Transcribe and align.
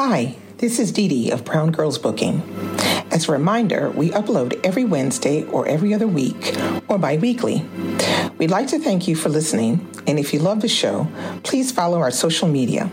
Hi, 0.00 0.36
this 0.58 0.78
is 0.78 0.92
Dee 0.92 1.08
Dee 1.08 1.30
of 1.32 1.44
Brown 1.44 1.72
Girls 1.72 1.98
Booking. 1.98 2.40
As 3.10 3.28
a 3.28 3.32
reminder, 3.32 3.90
we 3.90 4.10
upload 4.10 4.64
every 4.64 4.84
Wednesday 4.84 5.42
or 5.46 5.66
every 5.66 5.92
other 5.92 6.06
week 6.06 6.56
or 6.86 6.98
bi 6.98 7.16
weekly. 7.16 7.66
We'd 8.38 8.52
like 8.52 8.68
to 8.68 8.78
thank 8.78 9.08
you 9.08 9.16
for 9.16 9.28
listening, 9.28 9.84
and 10.06 10.16
if 10.16 10.32
you 10.32 10.38
love 10.38 10.60
the 10.60 10.68
show, 10.68 11.08
please 11.42 11.72
follow 11.72 11.98
our 11.98 12.12
social 12.12 12.46
media. 12.46 12.88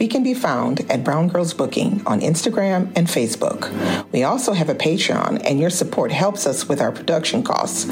We 0.00 0.08
can 0.08 0.24
be 0.24 0.34
found 0.34 0.80
at 0.90 1.04
Brown 1.04 1.28
Girls 1.28 1.54
Booking 1.54 2.02
on 2.06 2.20
Instagram 2.20 2.90
and 2.96 3.06
Facebook. 3.06 3.70
We 4.10 4.24
also 4.24 4.52
have 4.52 4.68
a 4.68 4.74
Patreon, 4.74 5.42
and 5.44 5.60
your 5.60 5.70
support 5.70 6.10
helps 6.10 6.44
us 6.44 6.68
with 6.68 6.80
our 6.80 6.90
production 6.90 7.44
costs, 7.44 7.84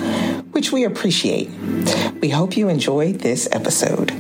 which 0.51 0.73
we 0.73 0.83
appreciate. 0.83 1.49
We 2.21 2.31
hope 2.31 2.57
you 2.57 2.69
enjoy 2.69 3.13
this 3.13 3.49
episode. 3.53 4.11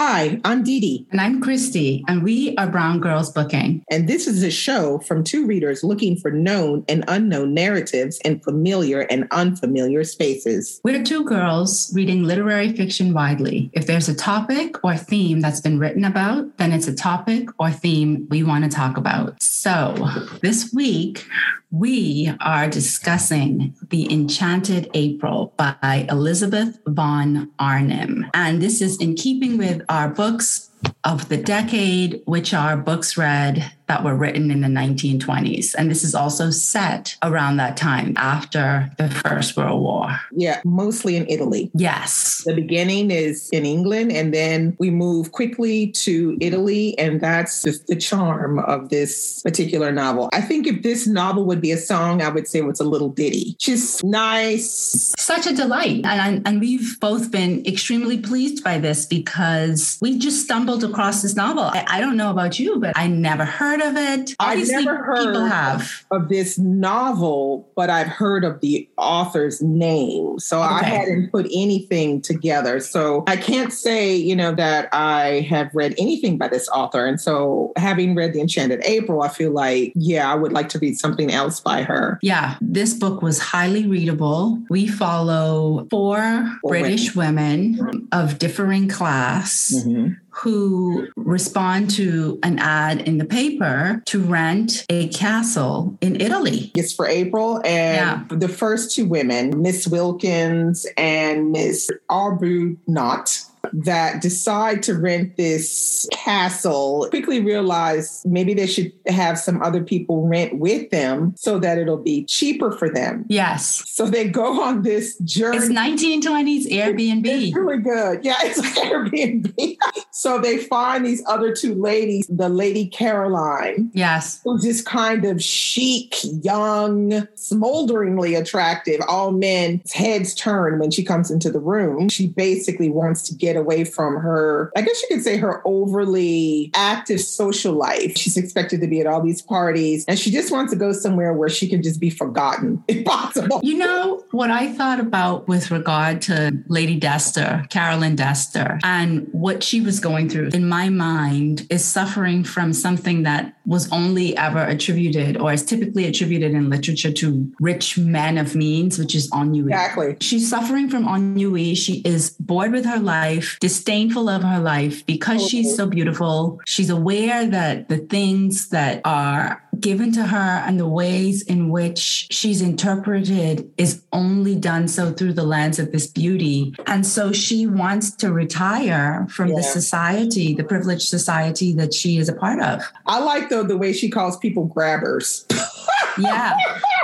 Hi, 0.00 0.40
I'm 0.44 0.62
Dee 0.62 0.78
Dee. 0.78 1.08
And 1.10 1.20
I'm 1.20 1.40
Christy, 1.40 2.04
and 2.06 2.22
we 2.22 2.54
are 2.56 2.70
Brown 2.70 3.00
Girls 3.00 3.32
Booking. 3.32 3.82
And 3.90 4.08
this 4.08 4.28
is 4.28 4.44
a 4.44 4.50
show 4.50 5.00
from 5.00 5.24
two 5.24 5.44
readers 5.44 5.82
looking 5.82 6.16
for 6.16 6.30
known 6.30 6.84
and 6.88 7.04
unknown 7.08 7.52
narratives 7.52 8.16
in 8.24 8.38
familiar 8.38 9.00
and 9.00 9.26
unfamiliar 9.32 10.04
spaces. 10.04 10.80
We're 10.84 11.02
two 11.02 11.24
girls 11.24 11.92
reading 11.96 12.22
literary 12.22 12.72
fiction 12.76 13.12
widely. 13.12 13.70
If 13.72 13.88
there's 13.88 14.08
a 14.08 14.14
topic 14.14 14.76
or 14.84 14.96
theme 14.96 15.40
that's 15.40 15.60
been 15.60 15.80
written 15.80 16.04
about, 16.04 16.56
then 16.58 16.70
it's 16.70 16.86
a 16.86 16.94
topic 16.94 17.48
or 17.58 17.72
theme 17.72 18.28
we 18.30 18.44
want 18.44 18.62
to 18.62 18.70
talk 18.70 18.98
about. 18.98 19.42
So 19.42 19.96
this 20.42 20.72
week, 20.72 21.26
we 21.70 22.32
are 22.40 22.66
discussing 22.66 23.74
The 23.90 24.10
Enchanted 24.10 24.90
April 24.94 25.52
by 25.58 26.06
Elizabeth 26.08 26.78
von 26.86 27.50
Arnim. 27.58 28.26
And 28.32 28.62
this 28.62 28.80
is 28.80 28.96
in 28.98 29.14
keeping 29.16 29.58
with 29.58 29.82
our 29.88 30.08
books 30.08 30.70
of 31.04 31.28
the 31.28 31.36
decade, 31.36 32.22
which 32.24 32.52
are 32.52 32.76
books 32.76 33.16
read 33.16 33.72
that 33.88 34.04
were 34.04 34.14
written 34.14 34.50
in 34.50 34.60
the 34.60 34.68
1920s. 34.68 35.74
And 35.76 35.90
this 35.90 36.04
is 36.04 36.14
also 36.14 36.50
set 36.50 37.16
around 37.22 37.56
that 37.56 37.76
time 37.76 38.14
after 38.16 38.90
the 38.98 39.08
First 39.08 39.56
World 39.56 39.82
War. 39.82 40.20
Yeah, 40.32 40.60
mostly 40.64 41.16
in 41.16 41.26
Italy. 41.28 41.70
Yes. 41.74 42.42
The 42.44 42.54
beginning 42.54 43.10
is 43.10 43.48
in 43.50 43.64
England, 43.64 44.12
and 44.12 44.32
then 44.32 44.76
we 44.78 44.90
move 44.90 45.32
quickly 45.32 45.88
to 45.88 46.36
Italy. 46.40 46.98
And 46.98 47.20
that's 47.20 47.62
just 47.62 47.86
the 47.86 47.96
charm 47.96 48.58
of 48.58 48.90
this 48.90 49.42
particular 49.42 49.90
novel. 49.90 50.28
I 50.32 50.42
think 50.42 50.66
if 50.66 50.82
this 50.82 51.06
novel 51.06 51.44
would 51.46 51.60
be 51.60 51.72
a 51.72 51.78
song, 51.78 52.22
I 52.22 52.28
would 52.28 52.46
say 52.46 52.60
it's 52.60 52.80
a 52.80 52.84
little 52.84 53.08
ditty. 53.08 53.56
Just 53.58 54.04
nice. 54.04 55.14
Such 55.18 55.46
a 55.46 55.54
delight. 55.54 56.04
And, 56.04 56.46
and 56.46 56.60
we've 56.60 57.00
both 57.00 57.30
been 57.30 57.64
extremely 57.66 58.18
pleased 58.18 58.62
by 58.62 58.78
this 58.78 59.06
because 59.06 59.98
we 60.00 60.18
just 60.18 60.44
stumbled 60.44 60.84
across 60.84 61.22
this 61.22 61.34
novel. 61.34 61.64
I, 61.64 61.84
I 61.88 62.00
don't 62.00 62.16
know 62.16 62.30
about 62.30 62.58
you, 62.58 62.78
but 62.78 62.96
I 62.96 63.06
never 63.06 63.44
heard 63.44 63.77
heard 63.78 63.90
of 63.90 63.96
it? 63.96 64.34
Obviously, 64.40 64.76
I've 64.76 64.84
never 64.84 65.04
heard 65.04 65.26
people 65.26 65.46
have. 65.46 66.04
of 66.10 66.28
this 66.28 66.58
novel, 66.58 67.68
but 67.74 67.90
I've 67.90 68.06
heard 68.06 68.44
of 68.44 68.60
the 68.60 68.88
author's 68.96 69.62
name. 69.62 70.38
So 70.38 70.62
okay. 70.62 70.74
I 70.74 70.82
hadn't 70.82 71.30
put 71.30 71.46
anything 71.46 72.20
together. 72.20 72.80
So 72.80 73.24
I 73.26 73.36
can't 73.36 73.72
say, 73.72 74.14
you 74.14 74.36
know, 74.36 74.54
that 74.54 74.88
I 74.92 75.46
have 75.48 75.70
read 75.74 75.94
anything 75.98 76.38
by 76.38 76.48
this 76.48 76.68
author. 76.68 77.06
And 77.06 77.20
so 77.20 77.72
having 77.76 78.14
read 78.14 78.32
The 78.32 78.40
Enchanted 78.40 78.82
April, 78.84 79.22
I 79.22 79.28
feel 79.28 79.52
like, 79.52 79.92
yeah, 79.94 80.30
I 80.30 80.34
would 80.34 80.52
like 80.52 80.68
to 80.70 80.78
read 80.78 80.98
something 80.98 81.32
else 81.32 81.60
by 81.60 81.82
her. 81.82 82.18
Yeah, 82.22 82.56
this 82.60 82.94
book 82.94 83.22
was 83.22 83.38
highly 83.38 83.86
readable. 83.86 84.62
We 84.70 84.86
follow 84.86 85.86
four, 85.90 86.58
four 86.60 86.70
British 86.70 87.14
women. 87.14 87.76
women. 87.78 88.08
of 88.12 88.38
differing 88.38 88.88
class. 88.88 89.72
Mm-hmm 89.74 90.14
who 90.38 91.08
respond 91.16 91.90
to 91.90 92.38
an 92.42 92.58
ad 92.58 93.02
in 93.02 93.18
the 93.18 93.24
paper 93.24 94.02
to 94.06 94.20
rent 94.20 94.84
a 94.88 95.08
castle 95.08 95.96
in 96.00 96.20
Italy. 96.20 96.70
It's 96.74 96.92
for 96.92 97.06
April. 97.06 97.56
And 97.64 98.26
yeah. 98.30 98.36
the 98.36 98.48
first 98.48 98.94
two 98.94 99.06
women, 99.06 99.60
Miss 99.62 99.86
Wilkins 99.86 100.86
and 100.96 101.52
Miss 101.52 101.90
Arbu 102.10 102.48
Arbuthnot, 102.48 103.50
that 103.72 104.20
decide 104.20 104.82
to 104.84 104.94
rent 104.94 105.36
this 105.36 106.08
castle 106.12 107.06
quickly 107.10 107.40
realize 107.40 108.22
maybe 108.26 108.54
they 108.54 108.66
should 108.66 108.92
have 109.06 109.38
some 109.38 109.62
other 109.62 109.82
people 109.82 110.26
rent 110.26 110.58
with 110.58 110.90
them 110.90 111.34
so 111.36 111.58
that 111.58 111.78
it'll 111.78 111.96
be 111.96 112.24
cheaper 112.24 112.70
for 112.72 112.88
them. 112.88 113.24
Yes. 113.28 113.82
So 113.88 114.06
they 114.06 114.28
go 114.28 114.62
on 114.62 114.82
this 114.82 115.16
journey. 115.18 115.58
It's 115.58 115.68
1920s 115.68 116.66
Airbnb. 116.70 117.26
It's 117.26 117.56
really 117.56 117.78
good. 117.78 118.24
Yeah, 118.24 118.36
it's 118.42 118.58
like 118.58 118.74
Airbnb. 118.74 119.76
so 120.10 120.38
they 120.38 120.58
find 120.58 121.04
these 121.04 121.22
other 121.26 121.54
two 121.54 121.74
ladies, 121.74 122.26
the 122.28 122.48
lady 122.48 122.86
Caroline. 122.86 123.90
Yes. 123.94 124.40
Who's 124.44 124.62
just 124.62 124.86
kind 124.86 125.24
of 125.24 125.42
chic, 125.42 126.16
young, 126.42 127.26
smolderingly 127.34 128.34
attractive. 128.34 129.00
All 129.08 129.32
men's 129.32 129.92
heads 129.92 130.34
turn 130.34 130.78
when 130.78 130.90
she 130.90 131.04
comes 131.04 131.30
into 131.30 131.50
the 131.50 131.60
room. 131.60 132.08
She 132.08 132.28
basically 132.28 132.90
wants 132.90 133.22
to 133.28 133.34
get 133.34 133.56
away 133.58 133.84
from 133.84 134.16
her, 134.16 134.72
I 134.76 134.82
guess 134.82 135.02
you 135.02 135.08
could 135.16 135.24
say 135.24 135.36
her 135.36 135.62
overly 135.66 136.70
active 136.74 137.20
social 137.20 137.74
life. 137.74 138.16
She's 138.16 138.36
expected 138.36 138.80
to 138.80 138.86
be 138.86 139.00
at 139.00 139.06
all 139.06 139.22
these 139.22 139.42
parties 139.42 140.04
and 140.08 140.18
she 140.18 140.30
just 140.30 140.50
wants 140.50 140.72
to 140.72 140.78
go 140.78 140.92
somewhere 140.92 141.32
where 141.32 141.48
she 141.48 141.68
can 141.68 141.82
just 141.82 142.00
be 142.00 142.10
forgotten 142.10 142.82
if 142.88 143.04
possible. 143.04 143.60
You 143.62 143.78
know 143.78 144.24
what 144.30 144.50
I 144.50 144.72
thought 144.72 145.00
about 145.00 145.48
with 145.48 145.70
regard 145.70 146.22
to 146.22 146.56
Lady 146.68 146.98
Dester, 146.98 147.68
Carolyn 147.70 148.16
Dester, 148.16 148.78
and 148.82 149.28
what 149.32 149.62
she 149.62 149.80
was 149.80 150.00
going 150.00 150.28
through 150.28 150.50
in 150.54 150.68
my 150.68 150.88
mind 150.88 151.66
is 151.70 151.84
suffering 151.84 152.44
from 152.44 152.72
something 152.72 153.24
that 153.24 153.54
was 153.68 153.92
only 153.92 154.34
ever 154.36 154.64
attributed 154.64 155.36
or 155.36 155.52
is 155.52 155.62
typically 155.62 156.06
attributed 156.06 156.52
in 156.52 156.70
literature 156.70 157.12
to 157.12 157.52
rich 157.60 157.98
men 157.98 158.38
of 158.38 158.54
means, 158.54 158.98
which 158.98 159.14
is 159.14 159.30
ennui. 159.32 159.70
Exactly. 159.70 160.16
She's 160.20 160.48
suffering 160.48 160.88
from 160.88 161.06
ennui. 161.06 161.74
She 161.74 162.00
is 162.00 162.30
bored 162.40 162.72
with 162.72 162.86
her 162.86 162.98
life 162.98 163.58
disdainful 163.60 164.28
of 164.30 164.42
her 164.42 164.58
life 164.58 165.04
because 165.04 165.46
she's 165.46 165.72
oh. 165.74 165.76
so 165.76 165.86
beautiful. 165.86 166.60
She's 166.66 166.88
aware 166.88 167.46
that 167.46 167.90
the 167.90 167.98
things 167.98 168.70
that 168.70 169.02
are 169.04 169.62
given 169.80 170.12
to 170.12 170.24
her 170.24 170.62
and 170.66 170.78
the 170.78 170.88
ways 170.88 171.42
in 171.42 171.70
which 171.70 172.28
she's 172.30 172.60
interpreted 172.60 173.70
is 173.76 174.02
only 174.12 174.54
done 174.54 174.88
so 174.88 175.12
through 175.12 175.32
the 175.32 175.44
lens 175.44 175.78
of 175.78 175.92
this 175.92 176.06
beauty. 176.06 176.74
And 176.86 177.06
so 177.06 177.32
she 177.32 177.66
wants 177.66 178.10
to 178.16 178.32
retire 178.32 179.26
from 179.30 179.48
yeah. 179.48 179.56
the 179.56 179.62
society, 179.62 180.54
the 180.54 180.64
privileged 180.64 181.08
society 181.08 181.72
that 181.74 181.94
she 181.94 182.18
is 182.18 182.28
a 182.28 182.34
part 182.34 182.60
of. 182.60 182.82
I 183.06 183.20
like 183.20 183.48
though 183.48 183.62
the 183.62 183.76
way 183.76 183.92
she 183.92 184.10
calls 184.10 184.36
people 184.36 184.64
grabbers. 184.64 185.46
yeah. 186.18 186.54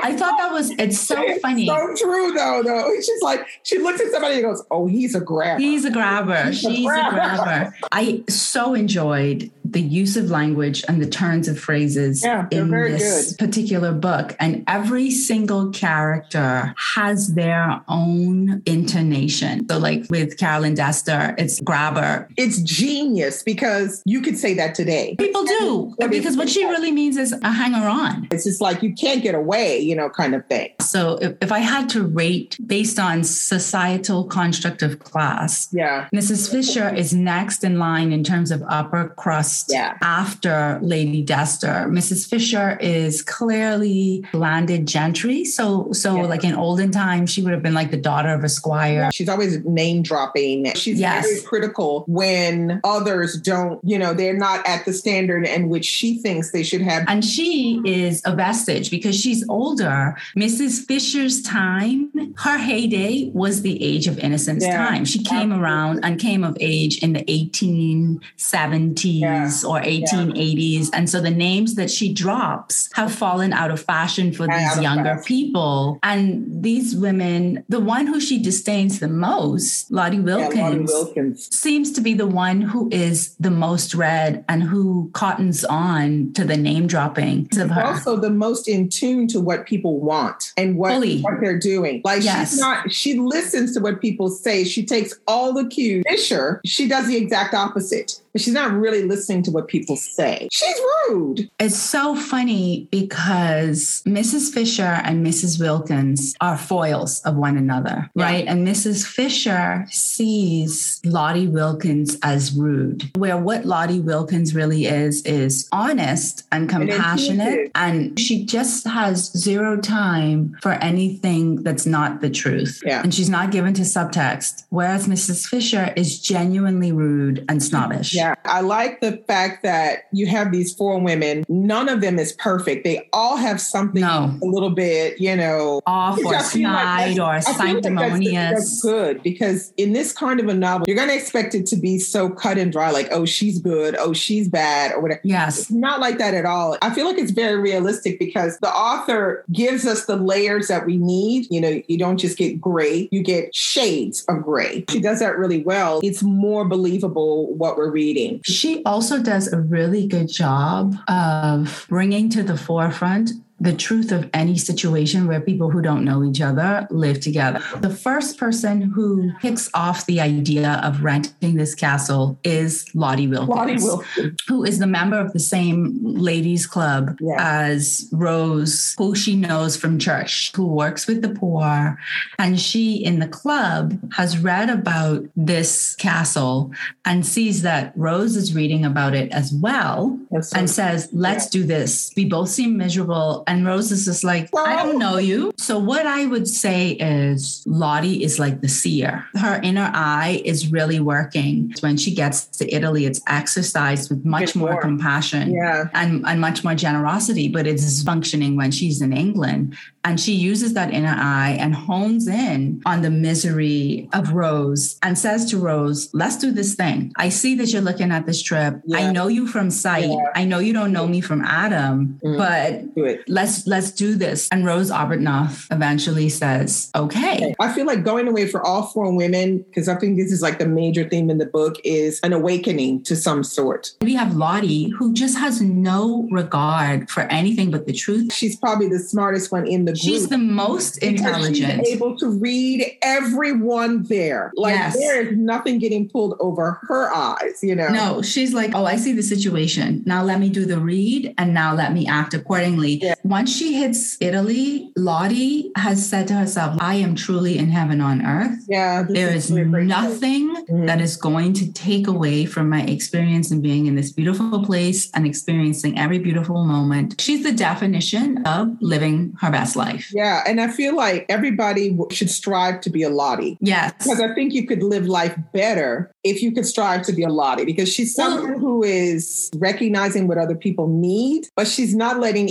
I 0.03 0.17
thought 0.17 0.37
that 0.39 0.53
was 0.53 0.71
it's 0.73 1.01
so 1.01 1.23
it's 1.23 1.41
funny. 1.41 1.67
So 1.67 1.95
true 1.97 2.33
though, 2.33 2.63
though. 2.63 2.91
She's 2.97 3.23
like, 3.23 3.47
she 3.63 3.79
looks 3.79 4.01
at 4.01 4.11
somebody 4.11 4.35
and 4.35 4.45
goes, 4.45 4.63
Oh, 4.71 4.87
he's 4.87 5.15
a 5.15 5.21
grabber. 5.21 5.61
He's 5.61 5.85
a 5.85 5.91
grabber. 5.91 6.47
He's 6.47 6.61
She's 6.61 6.81
a 6.81 6.89
grabber. 6.89 7.17
a 7.17 7.21
grabber. 7.21 7.77
I 7.93 8.23
so 8.29 8.75
enjoyed 8.75 9.51
the 9.75 9.81
use 9.81 10.17
of 10.17 10.31
language 10.31 10.83
and 10.89 11.03
the 11.03 11.07
turns 11.07 11.49
of 11.49 11.59
phrases 11.59 12.25
yeah, 12.25 12.47
in 12.51 12.71
this 12.71 13.35
good. 13.35 13.47
particular 13.47 13.93
book. 13.93 14.35
And 14.41 14.65
every 14.67 15.11
single 15.11 15.71
character 15.71 16.75
has 16.79 17.35
their 17.35 17.83
own 17.89 18.63
intonation. 18.65 19.69
So, 19.69 19.79
like 19.79 20.07
with 20.09 20.39
Carolyn 20.39 20.75
Dester, 20.75 21.35
it's 21.39 21.61
grabber. 21.61 22.29
It's 22.37 22.63
genius 22.63 23.43
because 23.43 24.03
you 24.07 24.23
could 24.23 24.39
say 24.39 24.55
that 24.55 24.75
today. 24.75 25.17
People 25.19 25.45
do, 25.45 25.95
because 26.09 26.37
what 26.37 26.49
she 26.49 26.65
really 26.65 26.93
means 26.93 27.17
is 27.17 27.33
a 27.33 27.51
hanger 27.51 27.87
on. 27.87 28.29
It's 28.31 28.45
just 28.45 28.61
like 28.61 28.83
you 28.83 28.95
can't 28.95 29.23
get 29.23 29.35
away, 29.35 29.81
you 29.81 29.97
know, 29.97 30.09
kind 30.09 30.35
of 30.35 30.47
thing. 30.47 30.71
So, 30.81 31.17
if, 31.17 31.37
if 31.43 31.53
I 31.53 31.59
had 31.59 31.89
to 31.91 32.07
rate 32.07 32.57
based 32.65 32.99
on 32.99 33.25
societal 33.25 34.25
construct 34.25 34.83
of 34.83 35.01
class, 35.01 35.69
yeah, 35.73 36.09
Mrs. 36.15 36.51
Fisher 36.51 36.95
is 36.95 37.13
next 37.13 37.65
in 37.65 37.79
line 37.81 38.13
in 38.13 38.23
terms 38.23 38.53
of 38.53 38.63
upper 38.69 39.09
crust 39.09 39.64
yeah. 39.69 39.97
after 40.03 40.79
Lady 40.83 41.25
Dester. 41.25 41.89
Mrs. 41.89 42.29
Fisher 42.29 42.79
is 42.81 43.23
clearly 43.23 44.25
landed 44.33 44.87
gentry. 44.87 45.45
So, 45.45 45.93
so 45.93 46.17
yeah. 46.17 46.23
like 46.23 46.45
in 46.45 46.55
olden 46.55 46.91
times, 46.91 47.31
she 47.31 47.43
would 47.43 47.53
have 47.53 47.63
been 47.63 47.75
like 47.75 47.91
the 47.91 47.97
daughter 47.97 48.31
of 48.31 48.45
a 48.45 48.49
squire. 48.49 49.11
She's 49.13 49.29
always 49.29 49.65
name 49.65 50.03
dropping. 50.03 50.73
She's 50.75 51.01
yes. 51.01 51.27
very 51.27 51.41
critical 51.43 52.05
when 52.07 52.81
others 52.85 53.41
don't, 53.41 53.81
you 53.85 53.99
know, 53.99 54.15
they're 54.15 54.37
not 54.37 54.67
at 54.67 54.85
the 54.85 54.93
standard 54.93 55.47
in 55.47 55.69
which 55.69 55.85
she 55.85 56.19
thinks 56.19 56.53
they 56.53 56.63
should 56.63 56.83
have. 56.83 57.05
And 57.09 57.25
she 57.25 57.81
is 57.85 58.23
a 58.25 58.35
vestige 58.35 58.91
because 58.91 59.19
she's 59.19 59.47
older. 59.49 60.17
Mrs. 60.37 60.87
Fisher's 60.87 61.43
time, 61.43 62.13
her 62.39 62.59
heyday 62.59 63.31
was 63.33 63.63
the 63.63 63.83
age 63.83 64.07
of 64.07 64.19
innocence 64.19 64.65
yeah. 64.65 64.77
time. 64.77 65.05
She 65.05 65.23
came 65.23 65.53
around 65.53 66.05
and 66.05 66.19
came 66.19 66.45
of 66.45 66.57
age 66.61 67.03
in 67.03 67.13
the 67.13 67.25
1870s. 67.25 69.44
Or 69.65 69.81
1880s. 69.81 70.91
And 70.93 71.09
so 71.09 71.21
the 71.21 71.31
names 71.31 71.75
that 71.77 71.91
she 71.91 72.13
drops 72.13 72.89
have 72.95 73.15
fallen 73.15 73.53
out 73.53 73.71
of 73.71 73.81
fashion 73.81 74.33
for 74.33 74.47
these 74.47 74.81
younger 74.81 75.23
people. 75.25 75.99
And 76.03 76.63
these 76.63 76.95
women, 76.97 77.65
the 77.69 77.81
one 77.81 78.07
who 78.07 78.21
she 78.21 78.43
disdains 78.43 79.01
the 79.01 79.09
most, 79.09 79.91
Lottie 79.91 80.21
Wilkins, 80.21 80.59
Lottie 80.59 80.85
Wilkins, 80.85 81.55
seems 81.57 81.93
to 81.93 82.01
be 82.01 82.15
the 82.15 82.27
one 82.27 82.61
who 82.61 82.89
is 82.91 83.35
the 83.37 83.51
most 83.51 83.95
read 83.95 84.45
and 84.49 84.63
who 84.63 85.11
cottons 85.13 85.65
on 85.65 86.33
to 86.35 86.45
the 86.45 86.57
name 86.57 86.87
dropping 86.87 87.49
of 87.59 87.71
her. 87.71 87.85
Also, 87.85 88.17
the 88.17 88.31
most 88.31 88.69
in 88.69 88.89
tune 88.89 89.27
to 89.29 89.41
what 89.41 89.67
people 89.67 90.01
want 90.01 90.53
and 90.57 90.77
what, 90.77 90.93
what 91.01 91.41
they're 91.41 91.59
doing. 91.59 92.01
Like 92.05 92.23
yes. 92.23 92.51
she's 92.51 92.61
not, 92.61 92.93
she 92.93 93.19
listens 93.19 93.75
to 93.75 93.81
what 93.81 94.01
people 94.01 94.29
say. 94.29 94.65
She 94.65 94.85
takes 94.85 95.15
all 95.27 95.53
the 95.53 95.67
cues. 95.67 96.05
Fisher, 96.07 96.61
she 96.65 96.89
does 96.89 97.07
the 97.07 97.17
exact 97.17 97.55
opposite 97.55 98.21
but 98.35 98.43
she's 98.43 98.53
not 98.53 98.73
really 98.73 99.05
listening 99.05 99.45
to 99.45 99.53
what 99.53 99.69
people 99.69 99.97
say. 99.97 100.49
She's 100.51 100.77
rude. 101.09 101.49
It's 101.61 101.77
so 101.77 102.17
funny 102.17 102.89
because 102.91 104.03
Mrs. 104.05 104.53
Fisher 104.53 104.83
and 104.83 105.25
Mrs. 105.25 105.61
Wilkins 105.61 106.35
are 106.41 106.59
foils 106.59 107.21
of 107.21 107.37
one 107.37 107.57
another, 107.57 108.11
yeah. 108.17 108.25
right? 108.25 108.45
And 108.47 108.67
Mrs. 108.67 109.07
Fisher 109.07 109.87
sees 109.91 111.01
Lottie 111.05 111.47
Wilkins 111.47 112.19
as 112.25 112.53
rude, 112.53 113.09
where 113.15 113.39
what 113.39 113.65
Lottie 113.65 114.01
Wilkins 114.01 114.53
really 114.53 114.87
is, 114.87 115.23
is 115.25 115.69
honest 115.71 116.45
and 116.51 116.69
compassionate. 116.69 117.71
And, 117.75 118.19
she 118.19 118.45
just 118.45 118.87
has 118.87 119.31
zero 119.33 119.77
time 119.77 120.57
for 120.61 120.73
anything 120.73 121.63
that's 121.63 121.87
not 121.87 122.21
the 122.21 122.31
truth. 122.31 122.83
Yeah. 122.85 123.03
And 123.03 123.15
she's 123.15 123.31
not 123.31 123.51
given 123.51 123.75
to 123.75 123.83
subtext. 123.83 124.65
Whereas 124.71 125.07
Mrs. 125.07 125.47
Fisher 125.47 125.93
is 125.97 126.21
genuinely 126.21 126.91
rude 126.91 127.45
and 127.49 127.63
snobbish. 127.63 128.15
Yeah. 128.15 128.24
Yeah, 128.25 128.35
I 128.45 128.61
like 128.63 129.01
the 129.01 129.19
fact 129.27 129.63
that 129.65 130.07
you 130.13 130.27
have 130.27 130.51
these 130.51 130.75
four 130.75 130.99
women. 130.99 131.45
None 131.49 131.89
of 131.89 132.01
them 132.01 132.19
is 132.19 132.33
perfect. 132.33 132.85
They 132.85 133.07
all 133.13 133.37
have 133.37 133.61
something 133.61 134.01
no. 134.01 134.37
a 134.43 134.47
little 134.47 134.71
bit, 134.71 135.21
you 135.21 135.37
know, 135.37 135.83
off 135.87 136.19
or 136.25 136.39
snide 136.41 137.19
like 137.19 137.39
or 137.39 137.41
sanctimonious. 137.43 138.33
Like 138.33 138.55
that's, 138.55 138.55
that's, 138.55 138.83
good 138.83 139.23
because 139.23 139.73
in 139.77 139.93
this 139.93 140.13
kind 140.13 140.41
of 140.41 140.49
a 140.49 140.55
novel, 140.55 140.87
you're 140.87 140.97
going 140.97 141.09
to 141.09 141.15
expect 141.15 141.55
it 141.55 141.67
to 141.67 141.77
be 141.77 141.99
so 141.99 142.31
cut 142.31 142.57
and 142.57 142.73
dry, 142.73 142.91
like, 142.91 143.09
oh, 143.11 143.27
she's 143.27 143.59
good, 143.59 143.95
oh, 143.97 144.15
she's 144.15 144.49
bad, 144.49 144.93
or 144.93 145.03
whatever. 145.03 145.21
Yes. 145.25 145.59
It's 145.59 145.71
not 145.71 146.01
like 146.01 146.19
that 146.19 146.33
at 146.33 146.47
all. 146.47 146.79
I 146.81 146.95
feel 146.95 147.07
like 147.07 147.19
it's 147.19 147.33
very 147.33 147.57
realistic 147.57 148.19
because 148.19 148.59
the 148.59 148.71
author 148.71 149.45
gives 149.53 149.87
us 149.87 150.07
the 150.07 150.17
layers 150.17 150.69
that 150.69 150.87
we 150.87 150.97
need. 150.97 151.47
You 151.51 151.61
know, 151.61 151.83
you 151.89 151.99
don't 151.99 152.19
just 152.19 152.39
get 152.39 152.59
gray, 152.59 153.09
you 153.13 153.23
get 153.23 153.55
shades 153.55 154.25
of 154.29 154.43
gray. 154.43 154.85
She 154.89 155.01
does 155.01 155.21
that 155.21 155.37
really 155.37 155.63
well. 155.63 156.01
It's 156.03 156.23
more 156.23 156.65
believable 156.65 157.53
what 157.55 157.77
we're 157.77 157.91
reading 157.91 158.14
reading. 158.15 158.41
She 158.45 158.83
also 158.85 159.23
does 159.23 159.53
a 159.53 159.61
really 159.61 160.07
good 160.07 160.29
job 160.29 160.97
of 161.09 161.87
bringing 161.89 162.31
to 162.31 162.43
the 162.43 162.57
forefront 162.57 163.33
the 163.61 163.73
truth 163.73 164.11
of 164.11 164.29
any 164.35 164.59
situation 164.59 165.27
where 165.27 165.41
people 165.41 165.71
who 165.71 165.81
don't 165.81 166.05
know 166.05 166.25
each 166.25 166.41
other 166.41 166.87
live 166.91 167.21
together. 167.21 167.63
The 167.77 167.91
first 167.91 168.37
person 168.37 168.83
who 168.83 169.33
kicks 169.41 169.71
off 169.75 170.07
the 170.07 170.21
idea 170.21 170.81
of 170.83 171.05
renting 171.05 171.55
this 171.55 171.75
castle 171.75 172.39
is 172.43 172.85
Lottie 172.95 173.29
Wilkins, 173.29 173.49
Lottie 173.49 173.83
Wilkins. 173.83 174.41
who 174.49 174.65
is 174.65 174.81
the 174.81 174.89
member 174.89 175.19
of 175.19 175.33
the 175.33 175.39
same 175.39 175.99
ladies' 176.03 176.67
club 176.67 177.17
yeah. 177.21 177.37
as 177.39 178.09
Rose, 178.13 178.95
who 178.99 179.15
she 179.15 179.37
knows 179.37 179.77
from 179.77 179.99
church, 179.99 180.53
who 180.57 180.67
works 180.67 181.07
with 181.07 181.23
the 181.23 181.31
poor. 181.31 181.99
And 182.39 182.61
she, 182.61 182.97
in 182.97 183.21
the 183.21 183.29
club, 183.29 184.13
has 184.15 184.37
read 184.37 184.69
about 184.69 185.27
this 185.37 185.95
castle 185.95 186.73
and 187.05 187.25
sees 187.25 187.63
that 187.63 187.93
Rose 187.97 188.37
is 188.37 188.55
reading 188.55 188.85
about 188.85 189.15
it 189.15 189.31
as 189.33 189.53
well 189.53 190.19
yes, 190.33 190.53
and 190.53 190.69
says, 190.69 191.09
Let's 191.13 191.47
yeah. 191.47 191.61
do 191.61 191.67
this. 191.67 192.13
We 192.17 192.25
both 192.25 192.49
seem 192.49 192.77
miserable 192.77 193.44
and 193.47 193.67
Rose 193.67 193.91
is 193.91 194.05
just 194.05 194.25
like, 194.25 194.49
I 194.57 194.77
don't 194.77 194.99
know 194.99 195.19
you. 195.19 195.53
So 195.57 195.79
what 195.79 196.07
I 196.07 196.27
would 196.27 196.49
say 196.49 196.93
is 196.93 197.63
Lottie 197.67 198.23
is 198.23 198.39
like 198.39 198.61
the 198.61 198.69
seer. 198.69 199.25
Her 199.35 199.61
inner 199.63 199.91
eye 199.95 200.43
is 200.45 200.71
really 200.71 201.01
working. 201.01 201.75
When 201.81 201.97
she 201.97 202.15
gets 202.15 202.47
to 202.59 202.73
Italy, 202.75 203.07
it's 203.07 203.21
exercised 203.27 204.11
with 204.11 204.25
much 204.25 204.55
more, 204.55 204.73
more, 204.73 204.81
compassion 204.81 205.53
yeah. 205.53 205.89
and, 205.95 206.25
and 206.27 206.41
much 206.41 206.65
more 206.65 206.75
generosity, 206.75 207.49
but 207.49 207.67
it's 207.67 208.03
functioning 208.03 208.57
when 208.57 208.71
she's 208.71 209.01
in 209.01 209.13
England. 209.13 209.77
And 210.07 210.21
she 210.21 210.35
uses 210.35 210.75
that 210.75 210.93
inner 210.93 211.17
eye 211.17 211.57
and 211.59 211.75
hones 211.75 212.29
in 212.29 212.83
on 212.85 213.01
the 213.01 213.11
misery 213.11 214.09
of 214.13 214.33
Rose 214.33 214.99
and 215.03 215.19
says 215.19 215.51
to 215.51 215.59
Rose, 215.59 216.11
let's 216.13 216.37
do 216.37 216.53
this 216.53 216.75
thing. 216.75 217.13
I 217.17 217.31
see 217.31 217.55
that 217.57 217.73
you're 217.73 217.81
looking 217.81 218.13
at 218.13 218.27
this 218.27 218.43
trip. 218.43 218.83
Yeah. 218.85 218.99
I 218.99 219.13
know 219.13 219.29
you 219.29 219.47
from 219.47 219.71
sight. 219.71 220.11
Yeah. 220.11 220.31
I 220.35 220.45
know 220.45 220.59
you 220.59 220.75
don't 220.75 220.93
know 220.93 221.07
me 221.07 221.23
from 221.23 221.41
Adam, 221.43 222.21
mm. 222.23 222.37
but 222.37 222.95
let's 223.35 223.67
let's 223.67 223.91
do 223.91 224.15
this. 224.15 224.49
And 224.51 224.65
Rose 224.65 224.91
Arbuthnot 224.91 225.67
eventually 225.71 226.29
says, 226.29 226.91
okay. 226.95 227.55
I 227.59 227.73
feel 227.73 227.85
like 227.85 228.05
going 228.05 228.29
away 228.29 228.47
for 228.47 228.65
all 228.65 228.85
four 228.85 229.15
women, 229.15 229.59
because 229.59 229.89
I 229.89 229.97
think 229.97 230.17
this 230.17 230.31
is 230.31 230.41
like 230.41 230.59
the 230.59 230.69
major 230.69 231.09
theme 231.09 231.29
in 231.29 231.39
the 231.39 231.47
book, 231.47 231.77
is 231.85 232.21
an 232.23 232.33
awakening 232.33 233.03
to 233.05 233.17
some 233.17 233.43
sort. 233.43 233.93
We 234.01 234.15
have 234.15 234.37
Lottie, 234.37 234.91
who 234.91 235.13
just 235.13 235.37
has 235.37 235.61
no 235.61 236.29
regard 236.31 237.11
for 237.11 237.23
anything 237.23 237.71
but 237.71 237.87
the 237.87 237.93
truth. 237.93 238.33
She's 238.33 238.57
probably 238.57 238.89
the 238.89 239.01
smartest 239.01 239.51
one 239.51 239.67
in 239.67 239.85
the 239.85 239.93
group. 239.93 240.03
She's 240.03 240.29
the 240.29 240.39
most 240.39 240.99
intelligent. 240.99 241.85
She's 241.85 241.97
able 241.97 242.17
to 242.19 242.29
read 242.29 242.97
everyone 243.03 244.05
there. 244.05 244.53
Like 244.55 244.75
yes. 244.75 244.97
there 244.97 245.27
is 245.27 245.37
nothing 245.37 245.79
getting 245.79 246.09
pulled 246.09 246.37
over 246.39 246.79
her 246.83 247.13
eyes, 247.13 247.59
you 247.63 247.75
know? 247.75 247.89
No, 247.89 248.23
she's 248.23 248.55
like, 248.55 248.71
oh, 248.75 248.85
I 248.85 248.97
see 248.97 249.13
the 249.13 249.23
situation. 249.23 250.05
Now 250.07 250.23
let 250.23 250.39
me 250.39 250.49
do 250.49 250.65
the 250.65 250.79
read 250.79 251.35
and 251.37 251.53
now 251.53 251.75
let 251.75 251.93
me 251.93 252.07
act 252.07 252.35
accordingly. 252.35 253.01
Yeah. 253.03 253.15
Once 253.25 253.57
she 253.57 253.73
hits 253.73 254.19
Italy, 254.21 254.93
Lottie 254.97 255.73
has 255.79 256.07
said 256.07 256.29
to 256.29 256.35
herself, 256.35 256.77
I 256.79 256.97
am 256.97 257.15
truly 257.15 257.57
in 257.57 257.71
heaven 257.71 258.03
on 258.03 258.21
earth. 258.21 258.59
Yeah. 258.69 259.07
There 259.09 259.31
is, 259.31 259.51
is 259.51 259.51
nothing 259.51 260.55
mm-hmm. 260.55 260.85
that 260.85 261.01
is 261.01 261.17
going 261.17 261.55
to 261.55 261.73
take 261.73 262.07
away 262.07 262.45
from 262.45 262.69
my 262.69 262.83
experience 262.83 263.51
in 263.51 263.63
being 263.63 263.87
in 263.87 263.95
this 263.95 264.13
beautiful 264.13 264.63
place 264.63 265.11
and 265.15 265.27
experiencing 265.27 265.99
every 265.99 266.19
beautiful 266.19 266.67
moment. 266.67 267.19
She's 267.19 267.43
the 267.43 267.53
definition 267.53 268.47
of 268.47 268.77
living 268.83 269.35
her 269.41 269.51
best 269.51 269.75
life. 269.75 270.13
Yeah. 270.13 270.45
And 270.47 270.61
I 270.61 270.69
feel 270.69 270.95
like 270.95 271.25
everybody 271.31 271.97
should 272.11 272.29
strive 272.29 272.83
to 272.83 272.91
be 272.91 273.05
a 273.05 273.09
Lottie. 273.09 273.57
Yes. 273.63 273.95
Because 274.03 274.21
I 274.21 274.35
think 274.35 274.53
you 274.53 274.67
could 274.67 274.83
live 274.83 275.07
life 275.07 275.35
better 275.55 276.15
if 276.25 276.43
you 276.43 276.53
could 276.53 276.67
strive 276.67 277.03
to 277.05 277.13
be 277.15 277.23
a 277.23 277.31
Lottie 277.31 277.65
because 277.65 277.91
she's 277.91 278.15
someone 278.15 278.61
who 278.61 278.83
is 278.83 279.51
recognizing 279.57 280.29
what 280.29 280.37
other 280.37 280.55
people 280.55 280.89
need, 280.89 281.49
but 281.57 281.67
she's 281.67 281.95
not 281.95 282.21
letting 282.21 282.51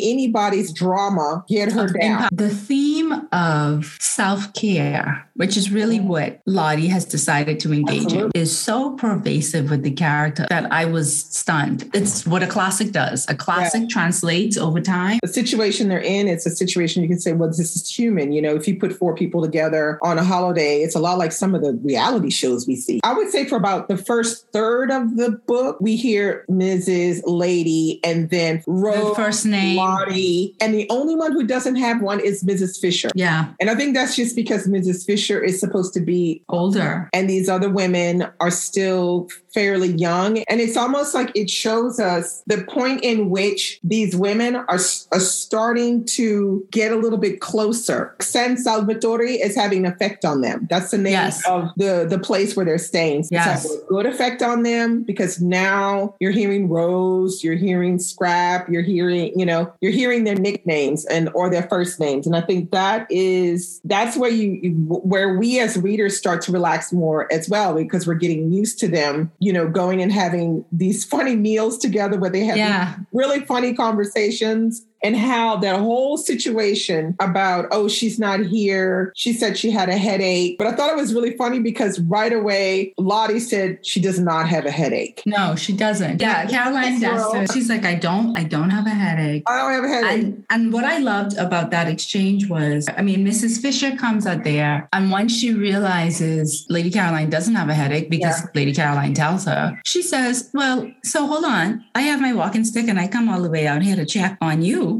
drama 0.71 1.43
get 1.47 1.71
her 1.71 1.87
down. 1.87 2.29
The 2.31 2.49
theme 2.49 3.11
of 3.31 3.97
self 3.99 4.53
care, 4.53 5.27
which 5.35 5.57
is 5.57 5.71
really 5.71 5.99
what 5.99 6.41
Lottie 6.45 6.87
has 6.87 7.05
decided 7.05 7.59
to 7.61 7.73
engage 7.73 8.03
Absolutely. 8.03 8.31
in, 8.35 8.41
is 8.41 8.57
so 8.57 8.91
pervasive 8.95 9.69
with 9.69 9.83
the 9.83 9.91
character 9.91 10.45
that 10.49 10.71
I 10.71 10.85
was 10.85 11.23
stunned. 11.25 11.89
It's 11.93 12.25
what 12.25 12.43
a 12.43 12.47
classic 12.47 12.91
does. 12.91 13.27
A 13.29 13.35
classic 13.35 13.89
translates 13.89 14.57
over 14.57 14.79
time. 14.79 15.19
The 15.21 15.27
situation 15.27 15.89
they're 15.89 15.99
in, 15.99 16.27
it's 16.27 16.45
a 16.45 16.51
situation 16.51 17.03
you 17.03 17.09
can 17.09 17.19
say, 17.19 17.33
well, 17.33 17.49
this 17.49 17.59
is 17.59 17.89
human. 17.89 18.31
You 18.31 18.41
know, 18.41 18.55
if 18.55 18.67
you 18.67 18.79
put 18.79 18.93
four 18.93 19.15
people 19.15 19.41
together 19.41 19.99
on 20.01 20.17
a 20.17 20.23
holiday, 20.23 20.81
it's 20.81 20.95
a 20.95 20.99
lot 20.99 21.17
like 21.17 21.31
some 21.31 21.55
of 21.55 21.61
the 21.61 21.73
reality 21.83 22.29
shows 22.29 22.67
we 22.67 22.75
see. 22.75 22.99
I 23.03 23.13
would 23.13 23.29
say 23.29 23.45
for 23.45 23.55
about 23.55 23.87
the 23.87 23.97
first 23.97 24.47
third 24.51 24.91
of 24.91 25.17
the 25.17 25.31
book, 25.31 25.77
we 25.79 25.95
hear 25.95 26.45
Mrs. 26.49 27.21
Lady 27.25 27.99
and 28.03 28.29
then 28.29 28.63
Rose, 28.67 29.09
the 29.09 29.15
first 29.15 29.45
name, 29.45 29.77
Lottie, 29.77 30.52
and 30.59 30.73
the 30.73 30.87
only 30.89 31.15
one 31.15 31.31
who 31.31 31.45
doesn't 31.45 31.75
have 31.75 32.01
one 32.01 32.19
is 32.19 32.43
Mrs. 32.43 32.79
Fisher. 32.79 33.09
Yeah. 33.15 33.53
And 33.59 33.69
I 33.69 33.75
think 33.75 33.95
that's 33.95 34.15
just 34.15 34.35
because 34.35 34.67
Mrs. 34.67 35.05
Fisher 35.05 35.41
is 35.41 35.59
supposed 35.59 35.93
to 35.93 35.99
be 35.99 36.43
older. 36.49 37.09
And 37.13 37.29
these 37.29 37.49
other 37.49 37.69
women 37.69 38.27
are 38.39 38.51
still 38.51 39.29
fairly 39.53 39.89
young. 39.89 40.39
And 40.39 40.59
it's 40.59 40.77
almost 40.77 41.13
like 41.13 41.31
it 41.35 41.49
shows 41.49 41.99
us 41.99 42.43
the 42.47 42.63
point 42.63 43.03
in 43.03 43.29
which 43.29 43.79
these 43.83 44.15
women 44.15 44.55
are, 44.55 44.79
are 45.11 45.19
starting 45.19 46.05
to 46.05 46.65
get 46.71 46.91
a 46.91 46.95
little 46.95 47.19
bit 47.19 47.39
closer. 47.39 48.15
San 48.19 48.57
Salvatore 48.57 49.23
is 49.23 49.55
having 49.55 49.85
an 49.85 49.93
effect 49.93 50.25
on 50.25 50.41
them. 50.41 50.67
That's 50.69 50.91
the 50.91 50.97
name 50.97 51.13
yes. 51.13 51.47
of 51.47 51.69
the, 51.77 52.05
the 52.09 52.19
place 52.19 52.55
where 52.55 52.65
they're 52.65 52.77
staying. 52.77 53.25
Yes. 53.31 53.65
It's 53.65 53.83
a 53.83 53.85
good 53.87 54.05
effect 54.05 54.41
on 54.41 54.63
them 54.63 55.03
because 55.03 55.41
now 55.41 56.15
you're 56.19 56.31
hearing 56.31 56.69
Rose, 56.69 57.43
you're 57.43 57.55
hearing 57.55 57.99
Scrap, 57.99 58.69
you're 58.69 58.81
hearing, 58.81 59.37
you 59.39 59.45
know, 59.45 59.71
you're 59.81 59.91
hearing 59.91 60.23
their 60.23 60.35
nicknames 60.35 61.05
and 61.05 61.29
or 61.33 61.49
their 61.49 61.63
first 61.63 61.99
names. 61.99 62.25
And 62.25 62.35
I 62.35 62.41
think 62.41 62.71
that 62.71 63.07
is 63.09 63.81
that's 63.83 64.17
where 64.17 64.31
you 64.31 64.71
where 64.87 65.37
we 65.37 65.59
as 65.59 65.77
readers 65.77 66.17
start 66.17 66.41
to 66.43 66.51
relax 66.51 66.91
more 66.91 67.31
as 67.31 67.49
well 67.49 67.73
because 67.73 68.07
we're 68.07 68.15
getting 68.15 68.51
used 68.51 68.79
to 68.79 68.87
them 68.87 69.31
you 69.43 69.51
know, 69.51 69.67
going 69.67 70.01
and 70.01 70.11
having 70.11 70.65
these 70.71 71.03
funny 71.13 71.35
meals 71.35 71.77
together 71.77 72.17
where 72.17 72.29
they 72.29 72.45
have 72.45 72.57
yeah. 72.57 72.95
really 73.11 73.41
funny 73.41 73.73
conversations 73.73 74.85
and 75.03 75.17
how 75.17 75.57
that 75.57 75.79
whole 75.79 76.17
situation 76.17 77.15
about, 77.19 77.67
oh, 77.71 77.87
she's 77.87 78.17
not 78.17 78.39
here. 78.39 79.11
She 79.15 79.33
said 79.33 79.57
she 79.57 79.69
had 79.71 79.89
a 79.89 79.97
headache. 79.97 80.57
But 80.57 80.67
I 80.67 80.75
thought 80.75 80.91
it 80.91 80.95
was 80.95 81.13
really 81.13 81.35
funny 81.37 81.59
because 81.59 81.99
right 82.01 82.31
away, 82.31 82.93
Lottie 82.97 83.39
said 83.39 83.85
she 83.85 83.99
does 83.99 84.19
not 84.19 84.47
have 84.47 84.65
a 84.65 84.71
headache. 84.71 85.21
No, 85.25 85.55
she 85.55 85.73
doesn't. 85.73 86.21
Yeah, 86.21 86.47
Caroline 86.47 86.99
does. 86.99 87.51
She's 87.51 87.69
like, 87.69 87.85
I 87.85 87.95
don't, 87.95 88.37
I 88.37 88.43
don't 88.43 88.69
have 88.69 88.87
a 88.87 88.91
headache. 88.91 89.43
I 89.47 89.57
don't 89.57 89.71
have 89.71 89.83
a 89.83 89.87
headache. 89.87 90.23
And, 90.23 90.45
and 90.49 90.73
what 90.73 90.85
I 90.85 90.99
loved 90.99 91.37
about 91.37 91.71
that 91.71 91.87
exchange 91.87 92.49
was, 92.49 92.87
I 92.97 93.01
mean, 93.01 93.25
Mrs. 93.25 93.61
Fisher 93.61 93.95
comes 93.95 94.25
out 94.25 94.43
there, 94.43 94.87
and 94.93 95.11
once 95.11 95.35
she 95.35 95.53
realizes 95.53 96.65
Lady 96.69 96.89
Caroline 96.91 97.29
doesn't 97.29 97.55
have 97.55 97.69
a 97.69 97.73
headache 97.73 98.09
because 98.09 98.41
yeah. 98.41 98.49
Lady 98.53 98.73
Caroline 98.73 99.13
tells 99.13 99.45
her, 99.45 99.79
she 99.83 100.01
says, 100.01 100.49
Well, 100.53 100.91
so 101.03 101.25
hold 101.27 101.45
on. 101.45 101.83
I 101.95 102.01
have 102.01 102.21
my 102.21 102.33
walking 102.33 102.63
stick 102.63 102.87
and 102.87 102.99
I 102.99 103.07
come 103.07 103.29
all 103.29 103.41
the 103.41 103.49
way 103.49 103.67
out 103.67 103.81
here 103.81 103.95
to 103.95 104.05
check 104.05 104.37
on 104.41 104.61
you. 104.61 104.92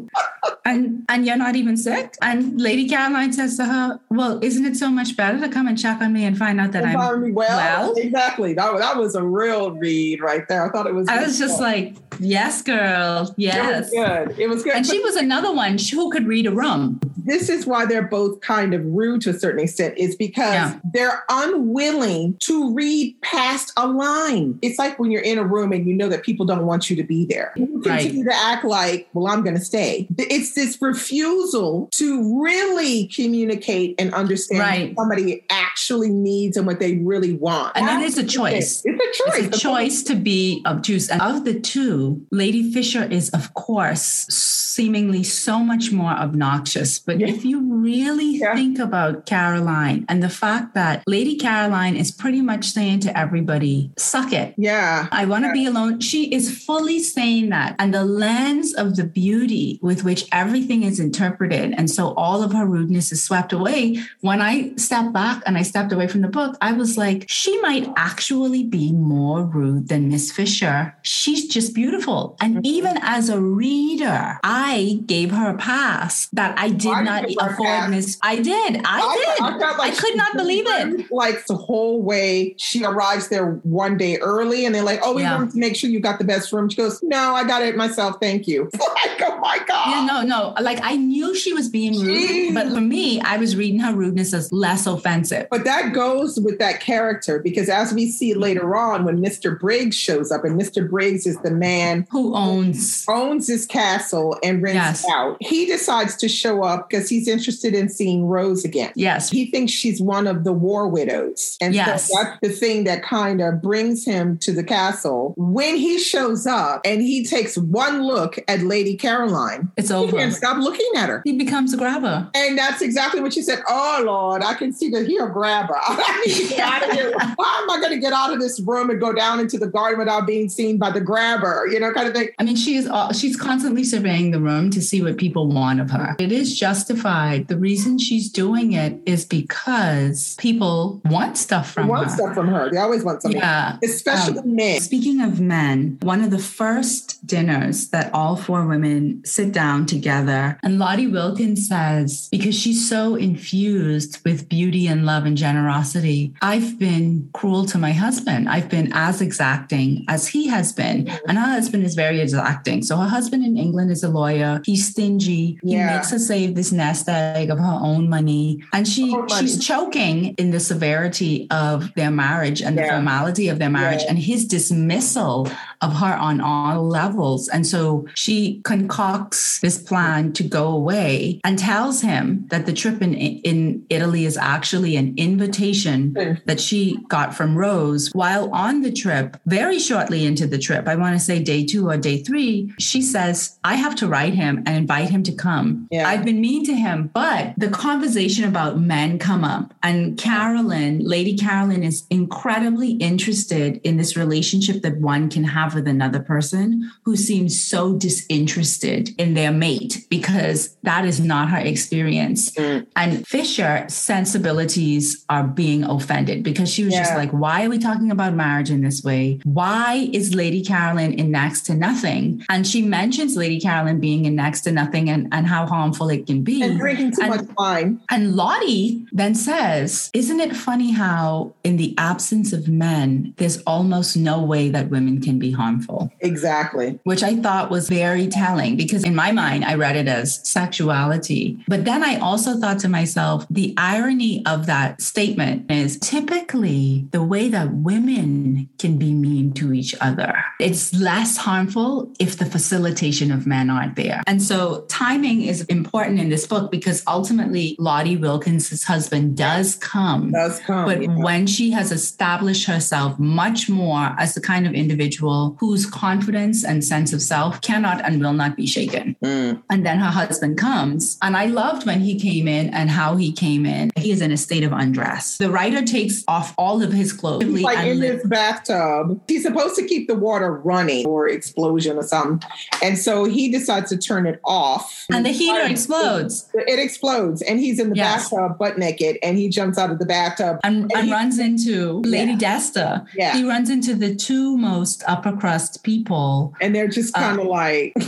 And 0.65 1.03
and 1.09 1.25
you're 1.25 1.37
not 1.37 1.55
even 1.55 1.77
sick. 1.77 2.15
And 2.21 2.59
Lady 2.59 2.87
Caroline 2.87 3.33
says 3.33 3.57
to 3.57 3.65
her, 3.65 3.99
Well, 4.09 4.43
isn't 4.43 4.65
it 4.65 4.75
so 4.75 4.89
much 4.89 5.15
better 5.15 5.39
to 5.39 5.49
come 5.49 5.67
and 5.67 5.77
check 5.77 6.01
on 6.01 6.13
me 6.13 6.25
and 6.25 6.37
find 6.37 6.59
out 6.59 6.71
that 6.71 6.85
I'm 6.85 6.93
well? 6.93 7.19
well? 7.31 7.93
Exactly. 7.95 8.53
That, 8.53 8.77
that 8.77 8.97
was 8.97 9.15
a 9.15 9.23
real 9.23 9.71
read 9.71 10.21
right 10.21 10.47
there. 10.47 10.65
I 10.65 10.71
thought 10.71 10.87
it 10.87 10.93
was 10.93 11.07
I 11.07 11.21
was 11.23 11.37
just 11.37 11.59
like, 11.59 11.95
Yes, 12.19 12.61
girl. 12.61 13.33
Yes. 13.37 13.91
It 13.91 13.99
was 13.99 14.07
good. 14.07 14.39
It 14.39 14.47
was 14.47 14.63
good. 14.63 14.75
And 14.75 14.85
she 14.85 14.99
was 14.99 15.15
another 15.15 15.53
one 15.53 15.77
who 15.77 16.11
could 16.11 16.27
read 16.27 16.47
a 16.47 16.51
room. 16.51 16.99
This 17.25 17.47
is 17.47 17.65
why 17.65 17.85
they're 17.85 18.07
both 18.07 18.41
kind 18.41 18.73
of 18.73 18.83
rude 18.85 19.21
to 19.21 19.29
a 19.29 19.33
certain 19.33 19.61
extent, 19.61 19.97
is 19.97 20.15
because 20.15 20.53
yeah. 20.53 20.79
they're 20.93 21.23
unwilling 21.29 22.35
to 22.41 22.73
read 22.73 23.15
past 23.21 23.71
a 23.77 23.87
line. 23.87 24.59
It's 24.61 24.77
like 24.77 24.99
when 24.99 25.09
you're 25.09 25.21
in 25.21 25.37
a 25.37 25.43
room 25.45 25.71
and 25.71 25.87
you 25.87 25.93
know 25.93 26.09
that 26.09 26.23
people 26.23 26.45
don't 26.45 26.65
want 26.65 26.89
you 26.89 26.97
to 26.97 27.03
be 27.03 27.25
there. 27.25 27.53
You 27.55 27.79
continue 27.81 28.25
right. 28.25 28.31
to 28.31 28.35
act 28.35 28.65
like, 28.65 29.07
well, 29.13 29.31
I'm 29.31 29.41
going 29.41 29.55
to 29.55 29.63
stay. 29.63 30.07
It's 30.17 30.53
this 30.53 30.77
refusal 30.81 31.87
to 31.93 32.41
really 32.43 33.07
communicate 33.07 33.95
and 33.99 34.13
understand 34.13 34.59
right. 34.59 34.87
what 34.89 35.03
somebody 35.03 35.45
actually 35.49 36.09
needs 36.09 36.57
and 36.57 36.67
what 36.67 36.81
they 36.81 36.97
really 36.97 37.33
want. 37.33 37.77
And 37.77 37.87
That's 37.87 38.03
it 38.03 38.07
is 38.07 38.17
a 38.17 38.27
choice. 38.27 38.81
It's 38.83 39.19
a 39.19 39.23
choice. 39.23 39.45
It's 39.45 39.57
a 39.57 39.59
choice 39.59 40.03
to 40.03 40.15
be 40.15 40.61
obtuse. 40.65 41.09
And 41.09 41.21
of 41.21 41.45
the 41.45 41.57
two, 41.59 42.02
Lady 42.31 42.71
Fisher 42.71 43.03
is, 43.03 43.29
of 43.29 43.53
course, 43.53 44.25
seemingly 44.29 45.23
so 45.23 45.59
much 45.59 45.91
more 45.91 46.11
obnoxious. 46.11 46.99
But 46.99 47.19
yeah. 47.19 47.27
if 47.27 47.45
you 47.45 47.61
really 47.61 48.37
yeah. 48.37 48.55
think 48.55 48.79
about 48.79 49.25
Caroline 49.25 50.05
and 50.09 50.21
the 50.21 50.29
fact 50.29 50.73
that 50.73 51.03
Lady 51.07 51.35
Caroline 51.35 51.95
is 51.95 52.11
pretty 52.11 52.41
much 52.41 52.65
saying 52.65 53.01
to 53.01 53.17
everybody, 53.17 53.91
suck 53.97 54.33
it. 54.33 54.53
Yeah. 54.57 55.07
I 55.11 55.25
want 55.25 55.43
to 55.43 55.49
yeah. 55.49 55.53
be 55.53 55.65
alone. 55.65 55.99
She 55.99 56.33
is 56.33 56.63
fully 56.65 56.99
saying 56.99 57.49
that. 57.49 57.75
And 57.79 57.93
the 57.93 58.05
lens 58.05 58.73
of 58.73 58.95
the 58.95 59.03
beauty 59.03 59.79
with 59.81 60.03
which 60.03 60.27
everything 60.31 60.83
is 60.83 60.99
interpreted. 60.99 61.73
And 61.77 61.89
so 61.89 62.13
all 62.15 62.43
of 62.43 62.53
her 62.53 62.65
rudeness 62.65 63.11
is 63.11 63.23
swept 63.23 63.53
away. 63.53 63.97
When 64.21 64.41
I 64.41 64.75
stepped 64.75 65.13
back 65.13 65.43
and 65.45 65.57
I 65.57 65.63
stepped 65.63 65.91
away 65.91 66.07
from 66.07 66.21
the 66.21 66.27
book, 66.27 66.57
I 66.61 66.73
was 66.73 66.97
like, 66.97 67.25
she 67.27 67.59
might 67.61 67.87
actually 67.95 68.63
be 68.63 68.91
more 68.91 69.43
rude 69.43 69.87
than 69.89 70.09
Miss 70.09 70.31
Fisher. 70.31 70.95
She's 71.01 71.47
just 71.47 71.73
beautiful. 71.73 71.92
And 72.39 72.55
mm-hmm. 72.55 72.65
even 72.65 72.97
as 73.01 73.29
a 73.29 73.39
reader, 73.39 74.39
I 74.43 75.01
gave 75.05 75.31
her 75.31 75.51
a 75.51 75.57
pass 75.57 76.27
that 76.33 76.57
I 76.57 76.69
did 76.69 76.91
I 76.91 77.03
not 77.03 77.25
afford 77.39 77.89
Miss. 77.89 78.17
I 78.21 78.37
did. 78.37 78.81
I, 78.83 78.99
I 78.99 79.15
did. 79.17 79.63
I, 79.63 79.77
like 79.77 79.93
I 79.93 79.95
could 79.95 80.15
not 80.15 80.35
believe 80.35 80.65
it. 80.67 81.11
Like 81.11 81.45
the 81.45 81.55
whole 81.55 82.01
way 82.01 82.55
she 82.57 82.83
arrives 82.83 83.29
there 83.29 83.53
one 83.63 83.97
day 83.97 84.17
early 84.17 84.65
and 84.65 84.73
they're 84.73 84.83
like, 84.83 84.99
oh, 85.03 85.13
we 85.13 85.23
yeah. 85.23 85.37
want 85.37 85.51
to 85.51 85.57
make 85.57 85.75
sure 85.75 85.89
you 85.89 85.99
got 85.99 86.19
the 86.19 86.25
best 86.25 86.51
room. 86.51 86.69
She 86.69 86.77
goes, 86.77 87.01
no, 87.03 87.33
I 87.33 87.43
got 87.45 87.61
it 87.61 87.75
myself. 87.75 88.17
Thank 88.21 88.47
you. 88.47 88.63
like, 88.73 89.21
oh 89.21 89.39
my 89.39 89.59
God. 89.67 89.89
Yeah, 89.89 90.05
no, 90.05 90.21
no. 90.23 90.53
Like 90.61 90.79
I 90.81 90.95
knew 90.95 91.35
she 91.35 91.53
was 91.53 91.69
being 91.69 91.99
rude, 91.99 92.53
but 92.53 92.69
for 92.69 92.81
me, 92.81 93.19
I 93.21 93.37
was 93.37 93.55
reading 93.55 93.79
her 93.79 93.93
rudeness 93.93 94.33
as 94.33 94.51
less 94.51 94.85
offensive. 94.87 95.47
But 95.49 95.63
that 95.65 95.93
goes 95.93 96.39
with 96.39 96.59
that 96.59 96.79
character 96.79 97.39
because 97.39 97.69
as 97.69 97.93
we 97.93 98.09
see 98.09 98.33
later 98.33 98.75
on 98.75 99.05
when 99.05 99.19
Mr. 99.19 99.59
Briggs 99.59 99.95
shows 99.95 100.31
up, 100.31 100.43
and 100.43 100.59
Mr. 100.59 100.89
Briggs 100.89 101.25
is 101.25 101.37
the 101.39 101.51
man 101.51 101.82
who 102.09 102.35
owns 102.35 103.05
owns 103.07 103.47
his 103.47 103.65
castle 103.65 104.37
and 104.43 104.61
rents 104.61 105.03
yes. 105.03 105.05
out. 105.11 105.37
He 105.39 105.65
decides 105.65 106.15
to 106.17 106.29
show 106.29 106.63
up 106.63 106.89
because 106.89 107.09
he's 107.09 107.27
interested 107.27 107.73
in 107.73 107.89
seeing 107.89 108.25
Rose 108.25 108.63
again. 108.63 108.91
Yes. 108.95 109.29
He 109.29 109.49
thinks 109.49 109.71
she's 109.71 110.01
one 110.01 110.27
of 110.27 110.43
the 110.43 110.53
war 110.53 110.87
widows. 110.87 111.57
And 111.61 111.73
yes. 111.73 112.07
so 112.07 112.21
that's 112.21 112.39
the 112.41 112.49
thing 112.49 112.83
that 112.83 113.03
kind 113.03 113.41
of 113.41 113.61
brings 113.61 114.05
him 114.05 114.37
to 114.39 114.51
the 114.51 114.63
castle. 114.63 115.33
When 115.37 115.75
he 115.75 115.97
shows 115.99 116.45
up 116.45 116.81
and 116.85 117.01
he 117.01 117.25
takes 117.25 117.57
one 117.57 118.03
look 118.03 118.37
at 118.47 118.61
Lady 118.61 118.95
Caroline, 118.95 119.71
it's 119.77 119.91
over. 119.91 120.11
He 120.11 120.17
can't 120.17 120.33
stop 120.33 120.57
looking 120.57 120.91
at 120.95 121.09
her. 121.09 121.21
He 121.25 121.33
becomes 121.33 121.73
a 121.73 121.77
grabber. 121.77 122.29
And 122.35 122.57
that's 122.57 122.81
exactly 122.81 123.21
what 123.21 123.33
she 123.33 123.41
said. 123.41 123.63
Oh 123.67 124.03
Lord, 124.05 124.43
I 124.43 124.53
can 124.53 124.71
see 124.73 124.89
that 124.89 125.07
he 125.07 125.17
a 125.17 125.27
grabber. 125.27 125.75
I 125.87 126.23
need 126.25 126.35
to 126.35 126.49
get 126.49 126.59
out 126.59 126.83
of 126.83 126.91
here. 126.91 127.13
How 127.19 127.63
am 127.63 127.69
I 127.69 127.77
going 127.79 127.91
to 127.91 127.99
get 127.99 128.13
out 128.13 128.33
of 128.33 128.39
this 128.39 128.59
room 128.59 128.89
and 128.89 128.99
go 128.99 129.13
down 129.13 129.39
into 129.39 129.57
the 129.57 129.67
garden 129.67 129.99
without 129.99 130.27
being 130.27 130.49
seen 130.49 130.77
by 130.77 130.91
the 130.91 131.01
grabber? 131.01 131.67
You 131.73 131.79
know, 131.79 131.91
kind 131.91 132.07
of 132.07 132.13
thing. 132.13 132.29
I 132.37 132.43
mean, 132.43 132.55
she 132.55 132.75
is 132.75 132.87
she's 133.19 133.35
constantly 133.35 133.83
surveying 133.83 134.29
the 134.29 134.39
room 134.39 134.69
to 134.69 134.81
see 134.81 135.01
what 135.01 135.17
people 135.17 135.47
want 135.47 135.81
of 135.81 135.89
her. 135.89 136.15
It 136.19 136.31
is 136.31 136.57
justified. 136.57 137.47
The 137.47 137.57
reason 137.57 137.97
she's 137.97 138.29
doing 138.29 138.73
it 138.73 139.01
is 139.07 139.25
because 139.25 140.35
people 140.37 141.01
want 141.05 141.35
stuff 141.37 141.71
from 141.71 141.87
want 141.87 142.11
her. 142.11 142.15
stuff 142.15 142.35
from 142.35 142.49
her. 142.49 142.69
They 142.69 142.77
always 142.77 143.03
want 143.03 143.23
something. 143.23 143.39
Yeah. 143.39 143.77
Especially 143.83 144.37
um, 144.37 144.55
men. 144.55 144.81
Speaking 144.81 145.19
of 145.21 145.39
men, 145.39 145.97
one 146.03 146.21
of 146.21 146.29
the 146.29 146.37
first 146.37 147.25
dinners 147.25 147.89
that 147.89 148.13
all 148.13 148.35
four 148.35 148.67
women 148.67 149.23
sit 149.25 149.51
down 149.51 149.87
together, 149.87 150.59
and 150.61 150.77
Lottie 150.77 151.07
Wilkins 151.07 151.67
says, 151.67 152.29
because 152.31 152.55
she's 152.55 152.87
so 152.87 153.15
infused 153.15 154.23
with 154.23 154.47
beauty 154.47 154.85
and 154.85 155.07
love 155.07 155.25
and 155.25 155.37
generosity, 155.37 156.35
I've 156.41 156.77
been 156.77 157.29
cruel 157.33 157.65
to 157.67 157.79
my 157.79 157.93
husband. 157.93 158.47
I've 158.47 158.69
been 158.69 158.91
as 158.93 159.21
exacting 159.21 160.05
as 160.07 160.27
he 160.27 160.47
has 160.47 160.71
been. 160.71 161.09
And 161.27 161.39
her 161.39 161.62
husband 161.63 161.85
is 161.85 161.95
very 161.95 162.19
exacting. 162.19 162.81
So 162.83 162.97
her 162.97 163.07
husband 163.07 163.45
in 163.45 163.55
England 163.55 163.89
is 163.89 164.03
a 164.03 164.09
lawyer. 164.09 164.61
He's 164.65 164.89
stingy. 164.89 165.57
He 165.63 165.71
yeah. 165.71 165.95
makes 165.95 166.11
her 166.11 166.19
save 166.19 166.55
this 166.55 166.73
nest 166.73 167.07
egg 167.07 167.49
of 167.49 167.57
her 167.57 167.79
own 167.81 168.09
money. 168.09 168.61
And 168.73 168.85
she 168.85 169.15
she's 169.39 169.65
choking 169.65 170.33
in 170.35 170.51
the 170.51 170.59
severity 170.59 171.47
of 171.51 171.93
their 171.95 172.11
marriage 172.11 172.61
and 172.61 172.75
yeah. 172.75 172.83
the 172.83 172.89
formality 172.95 173.47
of 173.47 173.59
their 173.59 173.69
marriage 173.69 174.01
yeah. 174.01 174.09
and 174.09 174.19
his 174.19 174.45
dismissal 174.45 175.49
of 175.79 175.93
her 175.93 176.15
on 176.15 176.41
all 176.41 176.85
levels. 176.85 177.47
And 177.47 177.65
so 177.65 178.05
she 178.13 178.61
concocts 178.65 179.61
this 179.61 179.77
plan 179.81 180.33
to 180.33 180.43
go 180.43 180.67
away 180.67 181.39
and 181.45 181.57
tells 181.57 182.01
him 182.01 182.45
that 182.49 182.65
the 182.65 182.73
trip 182.73 183.01
in, 183.01 183.13
in 183.13 183.85
Italy 183.89 184.25
is 184.25 184.35
actually 184.35 184.97
an 184.97 185.13
invitation 185.15 186.13
that 186.45 186.59
she 186.59 186.97
got 187.07 187.33
from 187.33 187.57
Rose. 187.57 188.09
While 188.13 188.53
on 188.53 188.81
the 188.81 188.91
trip, 188.91 189.37
very 189.45 189.79
shortly 189.79 190.25
into 190.25 190.45
the 190.45 190.57
trip, 190.57 190.89
I 190.89 190.95
want 190.95 191.15
to 191.17 191.23
say 191.23 191.39
day 191.53 191.63
two 191.63 191.89
or 191.89 191.97
day 191.97 192.17
three, 192.23 192.73
she 192.79 193.01
says, 193.01 193.59
I 193.63 193.75
have 193.75 193.95
to 193.97 194.07
write 194.07 194.33
him 194.33 194.63
and 194.65 194.75
invite 194.75 195.09
him 195.09 195.21
to 195.23 195.33
come. 195.33 195.87
Yeah. 195.91 196.07
I've 196.09 196.25
been 196.25 196.41
mean 196.41 196.65
to 196.65 196.73
him, 196.73 197.11
but 197.13 197.53
the 197.57 197.69
conversation 197.69 198.45
about 198.45 198.79
men 198.79 199.19
come 199.19 199.43
up. 199.43 199.73
And 199.83 200.17
Carolyn, 200.17 200.99
Lady 200.99 201.37
Carolyn, 201.37 201.83
is 201.83 202.05
incredibly 202.09 202.91
interested 202.93 203.79
in 203.83 203.97
this 203.97 204.17
relationship 204.17 204.81
that 204.81 204.97
one 204.97 205.29
can 205.29 205.43
have 205.43 205.75
with 205.75 205.87
another 205.87 206.19
person 206.19 206.89
who 207.05 207.15
seems 207.15 207.51
so 207.63 207.93
disinterested 207.93 209.09
in 209.19 209.35
their 209.35 209.51
mate 209.51 210.05
because 210.09 210.75
that 210.81 211.05
is 211.05 211.19
not 211.19 211.49
her 211.49 211.59
experience. 211.59 212.51
Mm. 212.55 212.87
And 212.95 213.27
Fisher 213.27 213.85
sensibilities 213.89 215.23
are 215.29 215.43
being 215.43 215.83
offended 215.83 216.41
because 216.43 216.69
she 216.73 216.83
was 216.83 216.93
yeah. 216.93 217.03
just 217.03 217.15
like, 217.15 217.31
why 217.31 217.65
are 217.65 217.69
we 217.69 217.77
talking 217.77 218.09
about 218.09 218.33
marriage 218.33 218.71
in 218.71 218.81
this 218.81 219.03
way? 219.03 219.39
Why 219.43 220.09
is 220.13 220.33
Lady 220.33 220.63
Carolyn 220.63 221.13
in 221.13 221.31
next 221.43 221.61
to 221.67 221.75
nothing? 221.75 222.43
And 222.49 222.65
she 222.65 222.81
mentions 222.81 223.35
Lady 223.35 223.59
Carolyn 223.59 223.99
being 223.99 224.25
in 224.25 224.35
next 224.35 224.61
to 224.61 224.71
nothing 224.71 225.09
and, 225.09 225.27
and 225.31 225.45
how 225.47 225.65
harmful 225.65 226.09
it 226.09 226.25
can 226.25 226.43
be. 226.43 226.61
And 226.63 226.79
drinking 226.79 227.11
too 227.11 227.21
and, 227.23 227.29
much 227.29 227.45
wine. 227.57 228.01
And 228.09 228.35
Lottie 228.35 229.05
then 229.11 229.35
says, 229.35 230.09
Isn't 230.13 230.39
it 230.39 230.55
funny 230.55 230.91
how, 230.91 231.53
in 231.63 231.77
the 231.77 231.93
absence 231.97 232.53
of 232.53 232.67
men, 232.67 233.33
there's 233.37 233.61
almost 233.63 234.15
no 234.15 234.41
way 234.41 234.69
that 234.69 234.89
women 234.89 235.21
can 235.21 235.39
be 235.39 235.51
harmful? 235.51 236.11
Exactly. 236.21 236.99
Which 237.03 237.23
I 237.23 237.35
thought 237.35 237.69
was 237.69 237.89
very 237.89 238.27
telling 238.27 238.77
because 238.77 239.03
in 239.03 239.15
my 239.15 239.31
mind, 239.31 239.65
I 239.65 239.75
read 239.75 239.95
it 239.95 240.07
as 240.07 240.39
sexuality. 240.47 241.59
But 241.67 241.85
then 241.85 242.03
I 242.03 242.17
also 242.17 242.57
thought 242.59 242.79
to 242.79 242.89
myself, 242.89 243.45
the 243.49 243.73
irony 243.77 244.43
of 244.45 244.65
that 244.67 245.01
statement 245.01 245.69
is 245.69 245.99
typically 245.99 247.07
the 247.11 247.23
way 247.23 247.49
that 247.49 247.73
women 247.73 248.69
can 248.79 248.97
be 248.97 249.13
mean 249.13 249.53
to 249.53 249.73
each 249.73 249.95
other. 249.99 250.33
It's 250.59 250.93
less 250.93 251.32
harmful 251.37 252.11
if 252.19 252.37
the 252.37 252.45
facilitation 252.45 253.31
of 253.31 253.45
men 253.45 253.69
aren't 253.69 253.95
there. 253.95 254.21
And 254.27 254.41
so 254.41 254.85
timing 254.89 255.41
is 255.41 255.63
important 255.65 256.19
in 256.19 256.29
this 256.29 256.47
book 256.47 256.71
because 256.71 257.03
ultimately 257.07 257.75
Lottie 257.79 258.17
Wilkins' 258.17 258.83
husband 258.83 259.37
does 259.37 259.75
come. 259.75 260.31
Does 260.31 260.59
come. 260.59 260.85
But 260.85 261.01
yeah. 261.01 261.15
when 261.17 261.47
she 261.47 261.71
has 261.71 261.91
established 261.91 262.65
herself 262.65 263.19
much 263.19 263.69
more 263.69 264.15
as 264.17 264.33
the 264.33 264.41
kind 264.41 264.65
of 264.65 264.73
individual 264.73 264.93
individual 264.93 265.55
whose 265.59 265.85
confidence 265.85 266.63
and 266.63 266.83
sense 266.83 267.13
of 267.13 267.21
self 267.21 267.61
cannot 267.61 268.03
and 268.05 268.21
will 268.21 268.33
not 268.33 268.55
be 268.55 268.65
shaken. 268.65 269.15
Mm. 269.23 269.61
And 269.69 269.85
then 269.85 269.99
her 269.99 270.11
husband 270.11 270.57
comes. 270.57 271.17
And 271.21 271.35
I 271.35 271.45
loved 271.47 271.85
when 271.85 272.01
he 272.01 272.19
came 272.19 272.47
in 272.47 272.69
and 272.73 272.89
how 272.89 273.15
he 273.15 273.31
came 273.31 273.65
in. 273.65 273.91
He 273.95 274.11
is 274.11 274.21
in 274.21 274.31
a 274.31 274.37
state 274.37 274.63
of 274.63 274.71
undress. 274.71 275.37
The 275.37 275.49
writer 275.49 275.83
takes 275.83 276.23
off 276.27 276.53
all 276.57 276.81
of 276.81 276.93
his 276.93 277.13
clothes. 277.13 277.43
He's 277.43 277.61
like 277.61 277.85
in 277.85 277.99
this 277.99 278.25
bathtub. 278.25 279.21
He's 279.27 279.43
supposed 279.43 279.75
to 279.75 279.85
keep 279.85 280.07
the 280.07 280.15
water 280.15 280.51
running 280.53 281.05
or 281.13 281.27
explosion 281.27 281.97
or 281.97 282.03
something. 282.03 282.47
And 282.81 282.97
so 282.97 283.25
he 283.25 283.49
decides 283.49 283.89
to 283.89 283.97
turn 283.97 284.25
it 284.25 284.39
off. 284.43 285.05
And 285.11 285.25
the 285.25 285.29
heater 285.29 285.65
explodes. 285.65 286.49
It, 286.53 286.79
explodes. 286.79 287.41
And 287.41 287.59
he's 287.59 287.79
in 287.79 287.89
the 287.89 287.95
yes. 287.95 288.29
bathtub 288.29 288.57
butt 288.57 288.77
naked 288.77 289.17
and 289.23 289.37
he 289.37 289.49
jumps 289.49 289.77
out 289.77 289.91
of 289.91 289.99
the 289.99 290.05
bathtub. 290.05 290.59
And, 290.63 290.83
and, 290.83 290.91
and 290.93 291.07
he, 291.07 291.13
runs 291.13 291.39
into 291.39 292.01
Lady 292.01 292.31
yeah. 292.33 292.57
Dester. 292.57 293.07
Yeah. 293.15 293.35
He 293.35 293.47
runs 293.47 293.69
into 293.69 293.95
the 293.95 294.15
two 294.15 294.57
most 294.57 295.03
upper 295.07 295.35
crust 295.35 295.83
people. 295.83 296.53
And 296.59 296.75
they're 296.75 296.87
just 296.87 297.13
kind 297.13 297.39
of 297.39 297.47
uh, 297.47 297.49
like 297.49 297.93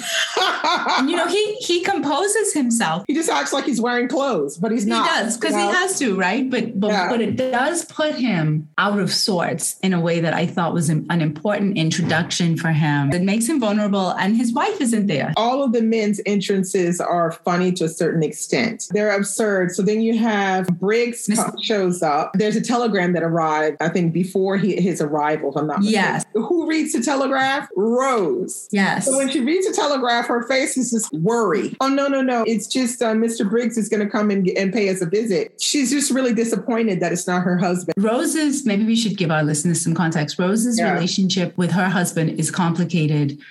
you 1.05 1.15
know, 1.15 1.27
he 1.27 1.55
he 1.55 1.81
composes 1.81 2.53
himself. 2.53 3.05
He 3.07 3.13
just 3.13 3.29
acts 3.29 3.53
like 3.53 3.65
he's 3.65 3.81
wearing 3.81 4.07
clothes, 4.07 4.57
but 4.57 4.71
he's 4.71 4.85
not. 4.85 5.07
He 5.09 5.23
does, 5.23 5.37
because 5.37 5.55
he 5.55 5.61
has 5.61 5.99
to, 5.99 6.15
right? 6.17 6.49
But 6.49 6.79
but, 6.79 6.91
yeah. 6.91 7.09
but 7.09 7.21
it 7.21 7.35
does 7.35 7.85
put 7.85 8.15
him 8.15 8.67
out 8.77 8.99
of 8.99 9.11
sorts 9.11 9.79
in 9.79 9.93
a 9.93 9.99
way 9.99 10.19
that 10.19 10.33
I 10.33 10.45
thought 10.45 10.73
was 10.73 10.89
an 10.89 11.21
important 11.21 11.77
introduction 11.77 12.57
for 12.57 12.69
him. 12.69 12.94
It 13.13 13.21
makes 13.21 13.47
him 13.47 13.59
vulnerable, 13.59 14.11
and 14.11 14.35
his 14.35 14.53
wife 14.53 14.79
isn't 14.81 15.07
there. 15.07 15.33
All 15.37 15.63
of 15.63 15.73
the 15.73 15.81
men's 15.81 16.21
entrances 16.25 16.99
are 16.99 17.31
funny 17.31 17.71
to 17.73 17.85
a 17.85 17.89
certain 17.89 18.23
extent. 18.23 18.87
They're 18.91 19.15
absurd. 19.15 19.71
So 19.71 19.81
then 19.81 20.01
you 20.01 20.17
have 20.17 20.67
Briggs 20.79 21.29
shows 21.61 22.01
up. 22.01 22.31
There's 22.33 22.55
a 22.55 22.61
telegram 22.61 23.13
that 23.13 23.23
arrived, 23.23 23.77
I 23.81 23.89
think, 23.89 24.13
before 24.13 24.57
he, 24.57 24.79
his 24.81 25.01
arrival. 25.01 25.49
If 25.49 25.57
I'm 25.57 25.67
not 25.67 25.79
mistaken. 25.79 26.01
Yes. 26.01 26.25
Who 26.33 26.67
reads 26.67 26.93
the 26.93 27.01
telegraph? 27.01 27.67
Rose. 27.75 28.67
Yes. 28.71 29.05
So 29.05 29.17
when 29.17 29.29
she 29.29 29.41
reads 29.41 29.67
the 29.67 29.73
telegraph, 29.73 30.27
her 30.27 30.47
face 30.47 30.77
is 30.77 30.91
just 30.91 31.11
worry. 31.13 31.75
Oh 31.81 31.87
no, 31.87 32.07
no, 32.07 32.21
no! 32.21 32.43
It's 32.47 32.67
just 32.67 33.01
uh, 33.01 33.13
Mr. 33.13 33.49
Briggs 33.49 33.77
is 33.77 33.89
going 33.89 34.03
to 34.03 34.09
come 34.09 34.31
and, 34.31 34.47
and 34.49 34.71
pay 34.71 34.89
us 34.89 35.01
a 35.01 35.05
visit. 35.05 35.53
She's 35.59 35.91
just 35.91 36.11
really 36.11 36.33
disappointed 36.33 36.99
that 36.99 37.11
it's 37.11 37.27
not 37.27 37.43
her 37.43 37.57
husband. 37.57 37.93
Rose's. 37.97 38.65
Maybe 38.65 38.85
we 38.85 38.95
should 38.95 39.17
give 39.17 39.31
our 39.31 39.43
listeners 39.43 39.81
some 39.81 39.93
context. 39.93 40.39
Rose's 40.39 40.79
yeah. 40.79 40.93
relationship 40.93 41.57
with 41.57 41.71
her 41.71 41.89
husband 41.89 42.39
is 42.39 42.51
complicated. 42.51 42.84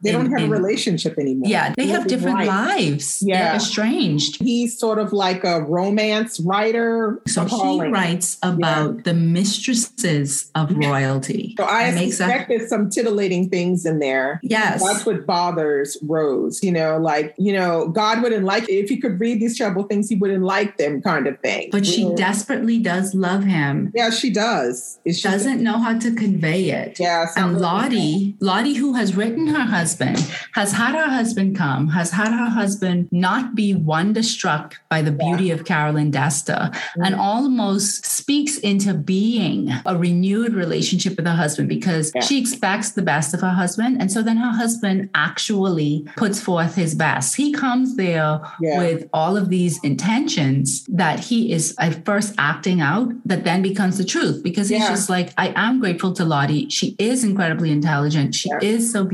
They 0.02 0.10
in, 0.10 0.16
don't 0.16 0.32
have 0.32 0.48
a 0.48 0.52
relationship 0.52 1.18
anymore. 1.18 1.48
Yeah, 1.48 1.74
they, 1.76 1.86
they 1.86 1.92
have 1.92 2.06
different 2.06 2.46
lives. 2.46 3.22
Yeah, 3.22 3.44
They're 3.44 3.56
estranged. 3.56 4.42
He's 4.42 4.78
sort 4.78 4.98
of 4.98 5.12
like 5.12 5.44
a 5.44 5.62
romance 5.62 6.40
writer. 6.40 7.20
So 7.26 7.44
he 7.44 7.80
writes 7.88 8.38
about 8.42 8.96
yeah. 8.96 9.02
the 9.04 9.14
mistresses 9.14 10.50
of 10.54 10.76
royalty. 10.76 11.54
so 11.56 11.64
I 11.64 11.88
expected 11.88 12.62
that, 12.62 12.68
some 12.68 12.90
titillating 12.90 13.48
things 13.50 13.86
in 13.86 13.98
there. 13.98 14.40
Yes, 14.42 14.82
that's 14.84 15.06
what 15.06 15.26
bothers 15.26 15.96
Rose. 16.02 16.62
You 16.62 16.72
know, 16.72 16.98
like 16.98 17.34
you 17.38 17.52
know, 17.52 17.88
God 17.88 18.22
wouldn't 18.22 18.44
like 18.44 18.68
if 18.68 18.88
he 18.88 18.98
could 18.98 19.18
read 19.20 19.40
these 19.40 19.56
terrible 19.56 19.84
things, 19.84 20.08
he 20.08 20.16
wouldn't 20.16 20.44
like 20.44 20.76
them, 20.78 21.02
kind 21.02 21.26
of 21.26 21.38
thing. 21.40 21.68
But 21.70 21.86
she 21.86 22.04
mm-hmm. 22.04 22.16
desperately 22.16 22.78
does 22.78 23.14
love 23.14 23.44
him. 23.44 23.92
Yeah, 23.94 24.10
she 24.10 24.30
does. 24.30 24.98
She 25.06 25.22
doesn't 25.22 25.62
know 25.62 25.78
how 25.78 25.98
to 25.98 26.14
convey 26.14 26.70
it. 26.70 26.98
Yeah. 26.98 27.26
And 27.36 27.58
Lottie, 27.58 28.36
Lottie, 28.40 28.74
who 28.74 28.94
has 28.94 29.16
written 29.16 29.23
her 29.30 29.64
husband, 29.64 30.18
has 30.54 30.72
had 30.72 30.94
her 30.94 31.10
husband 31.10 31.56
come, 31.56 31.88
has 31.88 32.10
had 32.10 32.28
her 32.28 32.48
husband 32.50 33.08
not 33.10 33.54
be 33.54 33.74
wonderstruck 33.74 34.76
by 34.88 35.02
the 35.02 35.10
beauty 35.12 35.44
yeah. 35.44 35.54
of 35.54 35.64
Carolyn 35.64 36.10
Dester, 36.12 36.70
mm-hmm. 36.70 37.02
and 37.02 37.14
almost 37.14 38.06
speaks 38.06 38.58
into 38.58 38.94
being 38.94 39.70
a 39.86 39.96
renewed 39.96 40.54
relationship 40.54 41.16
with 41.16 41.26
her 41.26 41.34
husband 41.34 41.68
because 41.68 42.12
yeah. 42.14 42.22
she 42.22 42.40
expects 42.40 42.92
the 42.92 43.02
best 43.02 43.34
of 43.34 43.40
her 43.40 43.50
husband. 43.50 44.00
And 44.00 44.10
so 44.10 44.22
then 44.22 44.36
her 44.36 44.52
husband 44.52 45.10
actually 45.14 46.06
puts 46.16 46.40
forth 46.40 46.74
his 46.74 46.94
best. 46.94 47.36
He 47.36 47.52
comes 47.52 47.96
there 47.96 48.40
yeah. 48.60 48.78
with 48.78 49.08
all 49.12 49.36
of 49.36 49.48
these 49.48 49.82
intentions 49.82 50.84
that 50.86 51.20
he 51.20 51.52
is 51.52 51.74
at 51.78 52.04
first 52.04 52.34
acting 52.38 52.80
out 52.80 53.12
that 53.24 53.44
then 53.44 53.62
becomes 53.62 53.98
the 53.98 54.04
truth 54.04 54.42
because 54.42 54.68
he's 54.68 54.86
just 54.86 55.08
like, 55.08 55.32
I 55.36 55.52
am 55.56 55.80
grateful 55.80 56.12
to 56.14 56.24
Lottie. 56.24 56.68
She 56.68 56.96
is 56.98 57.24
incredibly 57.24 57.70
intelligent. 57.70 58.34
She 58.34 58.50
is 58.62 58.90
so 58.90 59.04
beautiful. 59.04 59.13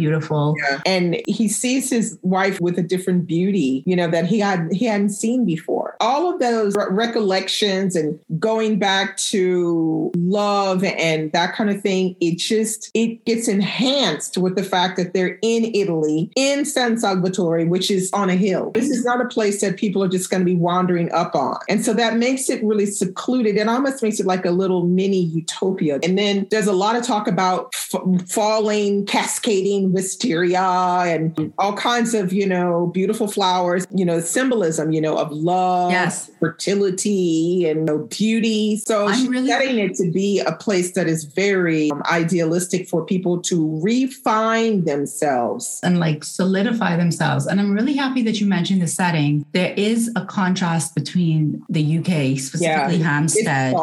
Yeah. 0.58 0.80
And 0.86 1.20
he 1.26 1.48
sees 1.48 1.90
his 1.90 2.18
wife 2.22 2.60
with 2.60 2.78
a 2.78 2.82
different 2.82 3.26
beauty, 3.26 3.82
you 3.86 3.96
know, 3.96 4.08
that 4.10 4.26
he 4.26 4.40
had 4.40 4.72
he 4.72 4.86
hadn't 4.86 5.10
seen 5.10 5.44
before. 5.44 5.79
All 6.00 6.32
of 6.32 6.40
those 6.40 6.74
re- 6.76 6.86
recollections 6.90 7.94
and 7.94 8.18
going 8.38 8.78
back 8.78 9.16
to 9.18 10.10
love 10.16 10.82
and 10.84 11.30
that 11.32 11.54
kind 11.54 11.70
of 11.70 11.80
thing, 11.80 12.16
it 12.20 12.38
just 12.38 12.90
it 12.94 13.24
gets 13.24 13.48
enhanced 13.48 14.38
with 14.38 14.56
the 14.56 14.62
fact 14.62 14.96
that 14.96 15.14
they're 15.14 15.38
in 15.42 15.72
Italy, 15.74 16.30
in 16.36 16.64
San 16.64 16.98
Salvatore, 16.98 17.66
which 17.66 17.90
is 17.90 18.10
on 18.12 18.30
a 18.30 18.36
hill. 18.36 18.70
This 18.72 18.88
is 18.90 19.04
not 19.04 19.20
a 19.20 19.28
place 19.28 19.60
that 19.60 19.76
people 19.76 20.02
are 20.02 20.08
just 20.08 20.30
going 20.30 20.40
to 20.40 20.44
be 20.44 20.56
wandering 20.56 21.10
up 21.12 21.34
on. 21.34 21.58
And 21.68 21.84
so 21.84 21.92
that 21.94 22.16
makes 22.16 22.48
it 22.48 22.62
really 22.64 22.86
secluded. 22.86 23.56
It 23.56 23.68
almost 23.68 24.02
makes 24.02 24.20
it 24.20 24.26
like 24.26 24.44
a 24.44 24.50
little 24.50 24.84
mini 24.86 25.24
utopia. 25.24 26.00
And 26.02 26.18
then 26.18 26.46
there's 26.50 26.66
a 26.66 26.72
lot 26.72 26.96
of 26.96 27.04
talk 27.04 27.28
about 27.28 27.74
f- 27.74 28.00
falling, 28.28 29.06
cascading 29.06 29.92
wisteria 29.92 30.60
and 30.60 31.52
all 31.58 31.74
kinds 31.74 32.14
of, 32.14 32.32
you 32.32 32.46
know, 32.46 32.86
beautiful 32.88 33.28
flowers, 33.28 33.86
you 33.94 34.04
know, 34.04 34.20
symbolism, 34.20 34.92
you 34.92 35.00
know, 35.00 35.16
of 35.16 35.30
love, 35.32 35.89
yes. 35.90 36.30
fertility 36.40 37.66
and 37.68 37.80
you 37.80 37.84
know, 37.86 37.98
beauty. 37.98 38.76
So 38.76 39.06
I'm 39.06 39.18
she's 39.18 39.28
really 39.28 39.48
setting 39.48 39.78
it 39.78 39.94
to 39.96 40.10
be 40.10 40.40
a 40.40 40.52
place 40.52 40.92
that 40.92 41.06
is 41.06 41.24
very 41.24 41.90
um, 41.90 42.02
idealistic 42.10 42.88
for 42.88 43.04
people 43.04 43.40
to 43.42 43.80
refine 43.82 44.84
themselves 44.84 45.80
and 45.82 45.98
like 45.98 46.24
solidify 46.24 46.96
themselves. 46.96 47.46
And 47.46 47.60
I'm 47.60 47.72
really 47.72 47.94
happy 47.94 48.22
that 48.22 48.40
you 48.40 48.46
mentioned 48.46 48.82
the 48.82 48.88
setting. 48.88 49.44
There 49.52 49.74
is 49.76 50.10
a 50.16 50.24
contrast 50.24 50.94
between 50.94 51.62
the 51.68 51.98
UK, 51.98 52.38
specifically 52.38 52.96
yeah, 52.96 53.04
Hampstead, 53.04 53.74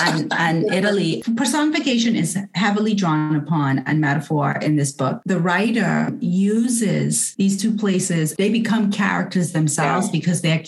and, 0.00 0.32
and 0.32 0.72
Italy. 0.72 1.22
Personification 1.36 2.16
is 2.16 2.38
heavily 2.54 2.94
drawn 2.94 3.36
upon 3.36 3.80
and 3.80 4.00
metaphor 4.00 4.58
in 4.62 4.76
this 4.76 4.92
book. 4.92 5.22
The 5.24 5.40
writer 5.40 6.12
uses 6.20 7.34
these 7.34 7.60
two 7.60 7.76
places, 7.76 8.34
they 8.34 8.50
become 8.50 8.90
characters 8.90 9.52
themselves 9.52 10.06
yeah. 10.06 10.12
because 10.12 10.42
their 10.42 10.58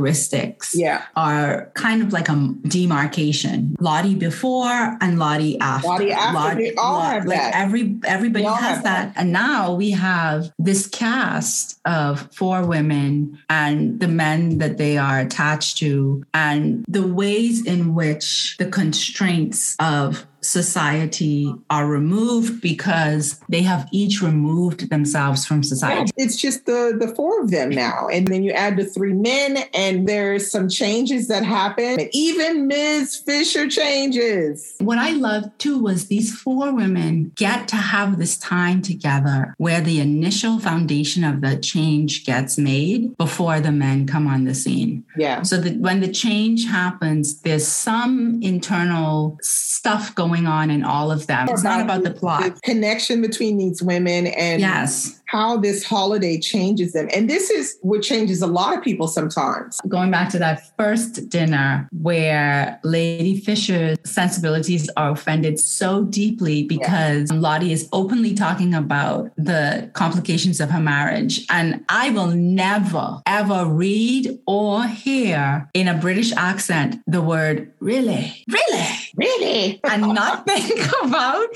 characteristics 0.00 0.74
yeah. 0.74 1.04
are 1.16 1.70
kind 1.74 2.02
of 2.02 2.12
like 2.12 2.28
a 2.28 2.54
demarcation. 2.66 3.76
Lottie 3.80 4.14
before 4.14 4.96
and 5.00 5.18
Lottie 5.18 5.58
after. 5.60 5.88
Lottie 5.88 6.12
after. 6.12 6.34
Lottie, 6.34 6.76
all 6.76 6.98
Lottie, 6.98 7.14
have 7.14 7.26
like 7.26 7.38
that. 7.38 7.54
Every 7.54 7.98
everybody 8.04 8.44
has 8.44 8.82
that. 8.82 9.14
that. 9.14 9.20
And 9.20 9.32
now 9.32 9.74
we 9.74 9.90
have 9.92 10.52
this 10.58 10.86
cast 10.86 11.80
of 11.84 12.32
four 12.32 12.66
women 12.66 13.38
and 13.48 14.00
the 14.00 14.08
men 14.08 14.58
that 14.58 14.78
they 14.78 14.98
are 14.98 15.18
attached 15.18 15.78
to 15.78 16.24
and 16.34 16.84
the 16.88 17.06
ways 17.06 17.66
in 17.66 17.94
which 17.94 18.56
the 18.58 18.66
constraints 18.66 19.76
of 19.78 20.26
society 20.40 21.54
are 21.68 21.86
removed 21.86 22.60
because 22.60 23.40
they 23.48 23.62
have 23.62 23.88
each 23.92 24.22
removed 24.22 24.90
themselves 24.90 25.44
from 25.46 25.62
society. 25.62 26.10
It's 26.16 26.36
just 26.36 26.66
the 26.66 26.96
the 26.98 27.14
four 27.14 27.42
of 27.42 27.50
them 27.50 27.70
now. 27.70 28.08
And 28.08 28.26
then 28.28 28.42
you 28.42 28.52
add 28.52 28.76
the 28.76 28.84
three 28.84 29.12
men 29.12 29.58
and 29.74 30.08
there's 30.08 30.50
some 30.50 30.68
changes 30.68 31.28
that 31.28 31.44
happen. 31.44 32.00
And 32.00 32.10
even 32.12 32.66
Ms. 32.66 33.16
Fisher 33.16 33.68
changes. 33.68 34.74
What 34.78 34.98
I 34.98 35.10
loved 35.12 35.58
too 35.58 35.78
was 35.78 36.06
these 36.06 36.34
four 36.34 36.72
women 36.74 37.32
get 37.34 37.68
to 37.68 37.76
have 37.76 38.18
this 38.18 38.36
time 38.38 38.82
together 38.82 39.54
where 39.58 39.80
the 39.80 40.00
initial 40.00 40.58
foundation 40.58 41.24
of 41.24 41.40
the 41.40 41.56
change 41.56 42.24
gets 42.24 42.58
made 42.58 43.16
before 43.16 43.60
the 43.60 43.72
men 43.72 44.06
come 44.06 44.26
on 44.26 44.44
the 44.44 44.54
scene. 44.54 45.04
Yeah. 45.16 45.42
So 45.42 45.58
that 45.58 45.76
when 45.78 46.00
the 46.00 46.12
change 46.12 46.66
happens, 46.66 47.40
there's 47.42 47.66
some 47.66 48.40
internal 48.42 49.38
stuff 49.42 50.14
going 50.14 50.29
going 50.30 50.46
on 50.46 50.70
in 50.70 50.84
all 50.84 51.10
of 51.10 51.26
them. 51.26 51.48
It's 51.48 51.62
not 51.62 51.80
about 51.80 52.02
the 52.02 52.10
plot. 52.10 52.42
The 52.42 52.60
connection 52.60 53.20
between 53.20 53.58
these 53.58 53.82
women 53.82 54.26
and 54.28 54.60
yes 54.60 55.19
how 55.30 55.56
this 55.56 55.84
holiday 55.84 56.38
changes 56.38 56.92
them. 56.92 57.08
And 57.14 57.30
this 57.30 57.50
is 57.50 57.78
what 57.82 58.02
changes 58.02 58.42
a 58.42 58.46
lot 58.46 58.76
of 58.76 58.82
people 58.82 59.06
sometimes. 59.06 59.80
Going 59.88 60.10
back 60.10 60.28
to 60.30 60.38
that 60.38 60.76
first 60.76 61.28
dinner 61.28 61.88
where 61.92 62.80
Lady 62.82 63.38
Fisher's 63.38 63.96
sensibilities 64.04 64.90
are 64.96 65.12
offended 65.12 65.58
so 65.58 66.04
deeply 66.04 66.64
because. 66.64 67.30
Lottie 67.30 67.72
is 67.72 67.88
openly 67.92 68.34
talking 68.34 68.74
about 68.74 69.30
the 69.36 69.90
complications 69.94 70.60
of 70.60 70.70
her 70.70 70.80
marriage. 70.80 71.46
And 71.50 71.84
I 71.88 72.10
will 72.10 72.28
never, 72.28 73.22
ever 73.26 73.66
read 73.66 74.38
or 74.46 74.84
hear 74.86 75.68
in 75.74 75.88
a 75.88 75.94
British 75.94 76.32
accent 76.36 77.00
the 77.06 77.22
word 77.22 77.72
really, 77.80 78.44
really, 78.48 78.88
really, 79.16 79.80
and 79.90 80.02
not 80.02 80.46
think 80.46 80.80
about, 81.02 81.46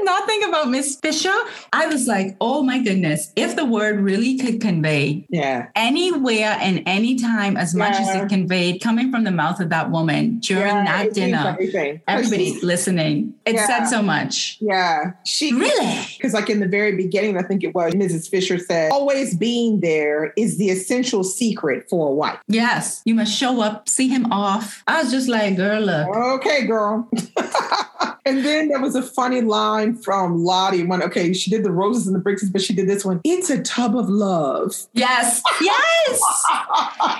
not 0.00 0.26
think 0.26 0.46
about 0.46 0.68
Miss 0.68 0.96
Fisher. 0.96 1.34
I 1.72 1.86
was 1.86 2.06
like, 2.06 2.36
oh 2.40 2.62
my 2.62 2.78
goodness. 2.86 3.32
If 3.36 3.56
the 3.56 3.64
word 3.64 4.00
really 4.00 4.38
could 4.38 4.60
convey 4.60 5.26
Yeah. 5.28 5.66
anywhere 5.74 6.56
and 6.60 6.82
anytime 6.86 7.56
as 7.56 7.74
much 7.74 7.94
as 7.94 8.08
it 8.14 8.28
conveyed 8.28 8.80
coming 8.80 9.10
from 9.10 9.24
the 9.24 9.30
mouth 9.32 9.58
of 9.60 9.70
that 9.70 9.90
woman 9.90 10.38
during 10.40 10.66
Yeah, 10.66 10.84
that 10.84 11.14
dinner, 11.14 11.58
everybody's 12.06 12.62
listening. 12.62 13.34
It 13.44 13.54
Yeah. 13.56 13.66
said 13.66 13.86
so 13.86 14.02
much. 14.02 14.58
Yeah. 14.60 15.12
She 15.24 15.52
Really? 15.52 15.98
Because, 16.16 16.32
like 16.32 16.48
in 16.50 16.60
the 16.60 16.68
very 16.68 16.94
beginning, 16.96 17.36
I 17.36 17.42
think 17.42 17.64
it 17.64 17.74
was 17.74 17.94
Mrs. 17.94 18.28
Fisher 18.28 18.58
said, 18.58 18.92
always 18.92 19.34
being 19.36 19.80
there 19.80 20.32
is 20.36 20.58
the 20.58 20.70
essential 20.70 21.24
secret 21.24 21.86
for 21.90 22.08
a 22.08 22.12
wife. 22.12 22.38
Yes, 22.46 23.02
you 23.04 23.14
must 23.14 23.34
show 23.36 23.60
up, 23.62 23.88
see 23.88 24.08
him 24.08 24.30
off. 24.32 24.82
I 24.86 25.02
was 25.02 25.10
just 25.10 25.28
like, 25.28 25.56
girl, 25.56 25.80
look. 25.80 26.08
Okay, 26.36 26.66
girl. 26.66 27.08
and 28.26 28.44
then 28.44 28.68
there 28.68 28.80
was 28.80 28.96
a 28.96 29.02
funny 29.02 29.40
line 29.40 29.94
from 29.94 30.44
Lottie 30.44 30.84
when, 30.84 31.02
okay, 31.02 31.32
she 31.32 31.48
did 31.48 31.62
the 31.62 31.70
roses 31.70 32.08
and 32.08 32.16
the 32.16 32.20
bricks, 32.20 32.44
but 32.44 32.60
she 32.60 32.74
did 32.74 32.88
this 32.88 33.04
one. 33.04 33.20
It's 33.22 33.48
a 33.50 33.62
tub 33.62 33.96
of 33.96 34.08
love. 34.08 34.74
Yes, 34.92 35.42
yes. 35.60 36.44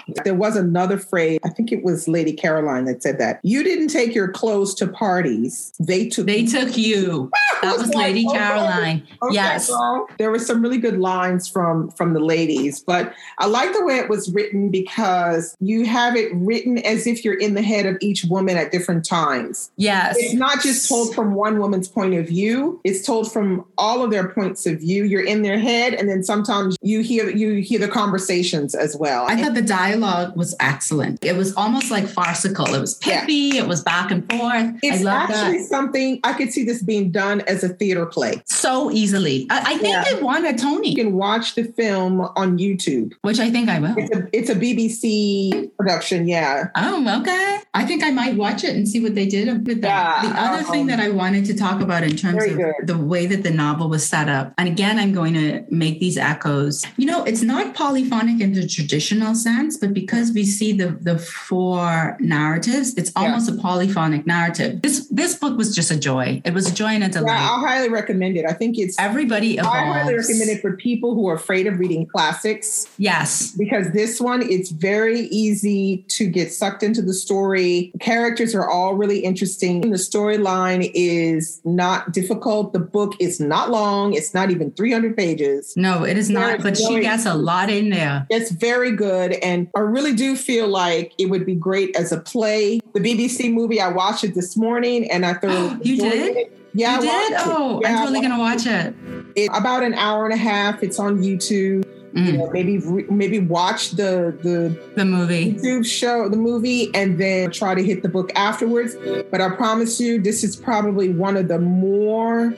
there 0.24 0.34
was 0.34 0.56
another 0.56 0.98
phrase, 0.98 1.38
I 1.44 1.50
think 1.50 1.70
it 1.70 1.84
was 1.84 2.08
Lady 2.08 2.32
Caroline 2.32 2.86
that 2.86 3.02
said 3.02 3.18
that. 3.18 3.38
You 3.44 3.62
didn't 3.62 3.88
take 3.88 4.14
your 4.14 4.28
clothes 4.28 4.74
to 4.74 4.88
parties, 4.88 5.72
they 5.78 6.08
took 6.08 6.26
They 6.26 6.44
took 6.44 6.76
you. 6.76 7.30
That 7.62 7.78
was 7.78 7.88
like, 7.88 8.06
Lady 8.08 8.26
okay. 8.28 8.38
Caroline. 8.38 9.06
Okay, 9.22 9.34
Yes. 9.34 9.70
There 10.18 10.30
were 10.30 10.38
some 10.38 10.62
really 10.62 10.78
good 10.78 10.98
lines 10.98 11.48
from 11.48 11.90
from 11.92 12.14
the 12.14 12.20
ladies, 12.20 12.80
but 12.80 13.12
I 13.38 13.46
like 13.46 13.72
the 13.72 13.84
way 13.84 13.96
it 13.98 14.08
was 14.08 14.30
written 14.32 14.70
because 14.70 15.56
you 15.60 15.84
have 15.86 16.16
it 16.16 16.30
written 16.34 16.78
as 16.78 17.06
if 17.06 17.24
you're 17.24 17.38
in 17.38 17.54
the 17.54 17.62
head 17.62 17.86
of 17.86 17.96
each 18.00 18.24
woman 18.24 18.56
at 18.56 18.72
different 18.72 19.04
times. 19.04 19.70
Yes. 19.76 20.16
It's 20.18 20.34
not 20.34 20.60
just 20.62 20.88
told 20.88 21.14
from 21.14 21.34
one 21.34 21.58
woman's 21.58 21.88
point 21.88 22.14
of 22.14 22.26
view. 22.26 22.80
It's 22.84 23.04
told 23.04 23.30
from 23.32 23.64
all 23.78 24.02
of 24.02 24.10
their 24.10 24.28
points 24.28 24.66
of 24.66 24.80
view. 24.80 25.04
You're 25.04 25.24
in 25.24 25.42
their 25.42 25.58
head, 25.58 25.94
and 25.94 26.08
then 26.08 26.22
sometimes 26.22 26.76
you 26.82 27.00
hear 27.00 27.28
you 27.30 27.54
hear 27.62 27.78
the 27.78 27.88
conversations 27.88 28.74
as 28.74 28.96
well. 28.96 29.26
I 29.28 29.36
thought 29.42 29.54
the 29.54 29.62
dialogue 29.62 30.36
was 30.36 30.54
excellent. 30.60 31.24
It 31.24 31.36
was 31.36 31.54
almost 31.56 31.90
like 31.90 32.06
farcical. 32.06 32.74
It 32.74 32.80
was 32.80 32.98
Yeah. 33.06 33.20
pithy. 33.20 33.56
It 33.58 33.66
was 33.66 33.82
back 33.82 34.10
and 34.10 34.28
forth. 34.30 34.74
it's 34.82 35.00
I 35.00 35.02
love 35.02 35.30
actually 35.30 35.58
that 35.58 35.68
something 35.68 36.20
I 36.24 36.32
could 36.32 36.52
see 36.52 36.64
this 36.64 36.82
being 36.82 37.10
done 37.10 37.40
as 37.46 37.62
a 37.64 37.68
theater 37.70 38.06
play. 38.06 38.42
so 38.46 38.90
easily. 38.90 39.46
I, 39.50 39.74
I 39.74 39.78
think 39.78 39.94
Yeah. 39.94 40.04
it 40.16 40.22
won 40.22 40.44
a 40.46 40.56
Tony, 40.56 40.90
You 40.90 40.96
can 40.96 41.12
watch 41.14 41.54
the 41.54 41.64
film 41.64 42.20
on 42.20 42.58
YouTube. 42.58 43.12
which 43.22 43.38
I 43.40 43.50
think 43.50 43.68
I 43.68 43.78
will. 43.80 43.94
It's 43.96 44.10
a 44.16 44.28
it's 44.32 44.50
a 44.50 44.54
BBC 44.54 45.70
production. 45.76 46.26
Yeah. 46.28 46.68
Oh, 46.76 47.20
okay. 47.20 47.58
I 47.74 47.84
think 47.84 48.02
I 48.04 48.10
might 48.10 48.36
watch 48.36 48.64
it 48.64 48.74
and 48.76 48.88
see 48.88 49.00
what 49.02 49.14
they 49.14 49.26
did 49.26 49.66
with 49.66 49.80
that. 49.82 50.22
Yeah, 50.24 50.30
the 50.32 50.40
other 50.40 50.64
um, 50.64 50.70
thing 50.72 50.86
that 50.86 51.00
I 51.00 51.10
wanted 51.10 51.44
to 51.46 51.54
talk 51.54 51.80
about 51.80 52.02
in 52.02 52.16
terms 52.16 52.44
of 52.44 52.56
good. 52.56 52.74
the 52.84 52.98
way 52.98 53.26
that 53.26 53.42
the 53.42 53.50
novel 53.50 53.88
was 53.88 54.06
set 54.06 54.28
up, 54.28 54.52
and 54.58 54.68
again, 54.68 54.98
I'm 54.98 55.12
going 55.12 55.34
to 55.34 55.64
make 55.70 56.00
these 56.00 56.16
echoes. 56.16 56.84
You 56.96 57.06
know, 57.06 57.24
it's 57.24 57.42
not 57.42 57.74
polyphonic 57.74 58.40
in 58.40 58.52
the 58.54 58.66
traditional 58.66 59.34
sense, 59.34 59.76
but 59.76 59.92
because 59.94 60.32
we 60.32 60.44
see 60.44 60.72
the 60.72 60.88
the 61.00 61.18
four 61.18 62.16
narratives, 62.20 62.94
it's 62.94 63.10
Yeah. 63.16 63.22
almost 63.22 63.50
a 63.50 63.54
polyphonic 63.54 64.26
narrative. 64.26 64.82
This 64.82 65.06
this 65.10 65.34
book 65.34 65.56
was 65.56 65.74
just 65.74 65.90
a 65.90 65.98
joy. 65.98 66.40
It 66.44 66.54
was 66.54 66.70
a 66.70 66.74
joy 66.74 66.92
and 66.98 67.04
a 67.04 67.08
delight. 67.08 67.35
Yeah, 67.36 67.50
I'll 67.50 67.60
highly 67.60 67.88
recommend 67.88 68.36
it. 68.36 68.44
I 68.48 68.52
think 68.52 68.78
it's 68.78 68.98
Everybody 68.98 69.58
I 69.60 69.64
highly 69.64 70.14
recommend 70.14 70.50
it 70.50 70.60
for 70.60 70.76
people 70.76 71.14
who 71.14 71.28
are 71.28 71.34
afraid 71.34 71.66
of 71.66 71.78
reading 71.78 72.06
classics 72.06 72.88
Yes. 72.98 73.52
because 73.52 73.92
this 73.92 74.20
one 74.20 74.42
it's 74.42 74.70
very 74.70 75.20
easy 75.28 76.04
to 76.08 76.26
get 76.28 76.52
sucked 76.52 76.82
into 76.82 77.02
the 77.02 77.14
story. 77.14 77.92
Characters 78.00 78.54
are 78.54 78.68
all 78.68 78.94
really 78.94 79.20
interesting. 79.20 79.80
The 79.82 79.96
storyline 79.98 80.90
is 80.94 81.60
not 81.64 82.12
difficult. 82.12 82.72
The 82.72 82.78
book 82.80 83.14
is 83.20 83.40
not 83.40 83.70
long. 83.70 84.14
It's 84.14 84.34
not 84.34 84.50
even 84.50 84.70
300 84.72 85.16
pages. 85.16 85.74
No, 85.76 86.04
it 86.04 86.16
is 86.18 86.30
not, 86.30 86.62
but 86.62 86.76
she 86.76 87.00
gets 87.00 87.26
a 87.26 87.34
lot 87.34 87.70
in 87.70 87.90
there. 87.90 88.26
It's 88.30 88.50
very 88.50 88.92
good. 88.92 89.32
And 89.34 89.68
I 89.76 89.80
really 89.80 90.14
do 90.14 90.36
feel 90.36 90.68
like 90.68 91.12
it 91.18 91.26
would 91.26 91.44
be 91.46 91.54
great 91.54 91.94
as 91.96 92.12
a 92.12 92.20
play. 92.20 92.80
The 92.94 93.00
BBC 93.00 93.52
movie, 93.52 93.80
I 93.80 93.88
watched 93.88 94.24
it 94.24 94.34
this 94.34 94.56
morning 94.56 95.10
and 95.10 95.24
I 95.26 95.34
thoroughly 95.34 95.76
You 95.82 95.96
did? 95.96 96.36
it. 96.36 96.52
Yeah, 96.76 97.00
you 97.00 97.08
I 97.08 97.28
did? 97.28 97.32
Oh, 97.40 97.80
Yeah, 97.82 97.88
I'm 97.88 97.98
totally 98.00 98.20
going 98.20 98.32
to 98.32 98.38
watch 98.38 98.66
it. 98.66 98.94
it. 99.34 99.50
About 99.54 99.82
an 99.82 99.94
hour 99.94 100.24
and 100.26 100.34
a 100.34 100.36
half. 100.36 100.82
It's 100.82 100.98
on 100.98 101.22
YouTube. 101.22 101.84
You 102.16 102.22
Mm, 102.32 102.38
know, 102.38 102.50
maybe 102.50 102.78
maybe 103.12 103.38
watch 103.40 103.90
the 103.90 104.34
the 104.42 104.74
the 104.94 105.04
movie. 105.04 105.52
YouTube 105.52 105.84
show, 105.84 106.30
the 106.30 106.36
movie, 106.38 106.90
and 106.94 107.18
then 107.20 107.50
try 107.50 107.74
to 107.74 107.82
hit 107.82 108.02
the 108.02 108.08
book 108.08 108.32
afterwards. 108.34 108.96
But 109.30 109.42
I 109.42 109.50
promise 109.50 110.00
you, 110.00 110.18
this 110.20 110.42
is 110.42 110.56
probably 110.56 111.10
one 111.10 111.36
of 111.36 111.48
the 111.48 111.58
more 111.58 112.54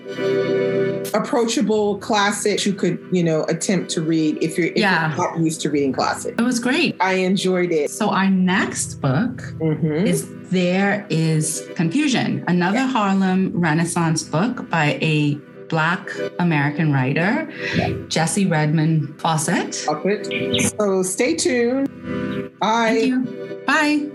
approachable 1.15 1.99
classics 1.99 2.67
you 2.67 2.73
could, 2.73 2.99
you 3.11 3.25
know, 3.25 3.45
attempt 3.45 3.91
to 3.93 4.03
read 4.03 4.39
if 4.43 4.57
you're, 4.59 4.69
if 4.69 4.77
Yeah. 4.77 5.09
you're 5.09 5.17
not 5.17 5.41
used 5.41 5.61
to 5.63 5.71
reading 5.71 5.93
classics. 5.93 6.37
It 6.39 6.43
was 6.45 6.59
great. 6.61 6.97
I 7.01 7.15
enjoyed 7.15 7.73
it. 7.73 7.91
So 7.91 8.11
our 8.11 8.31
next 8.31 9.01
book 9.01 9.55
Mhm. 9.61 10.07
is 10.07 10.27
There 10.51 11.05
is 11.11 11.63
Confusion, 11.75 12.43
another 12.49 12.79
Harlem 12.87 13.51
Renaissance 13.55 14.23
book 14.23 14.71
by 14.71 14.97
a 15.03 15.39
Black 15.69 16.11
American 16.39 16.93
writer, 16.93 17.49
Jessie 18.09 18.47
Redmon 18.47 19.09
Fauset. 19.19 19.75
So 20.79 21.03
stay 21.03 21.35
tuned. 21.35 21.89
Bye. 22.59 22.95
Thank 22.95 23.07
you. 23.07 23.25
Bye. 23.67 24.07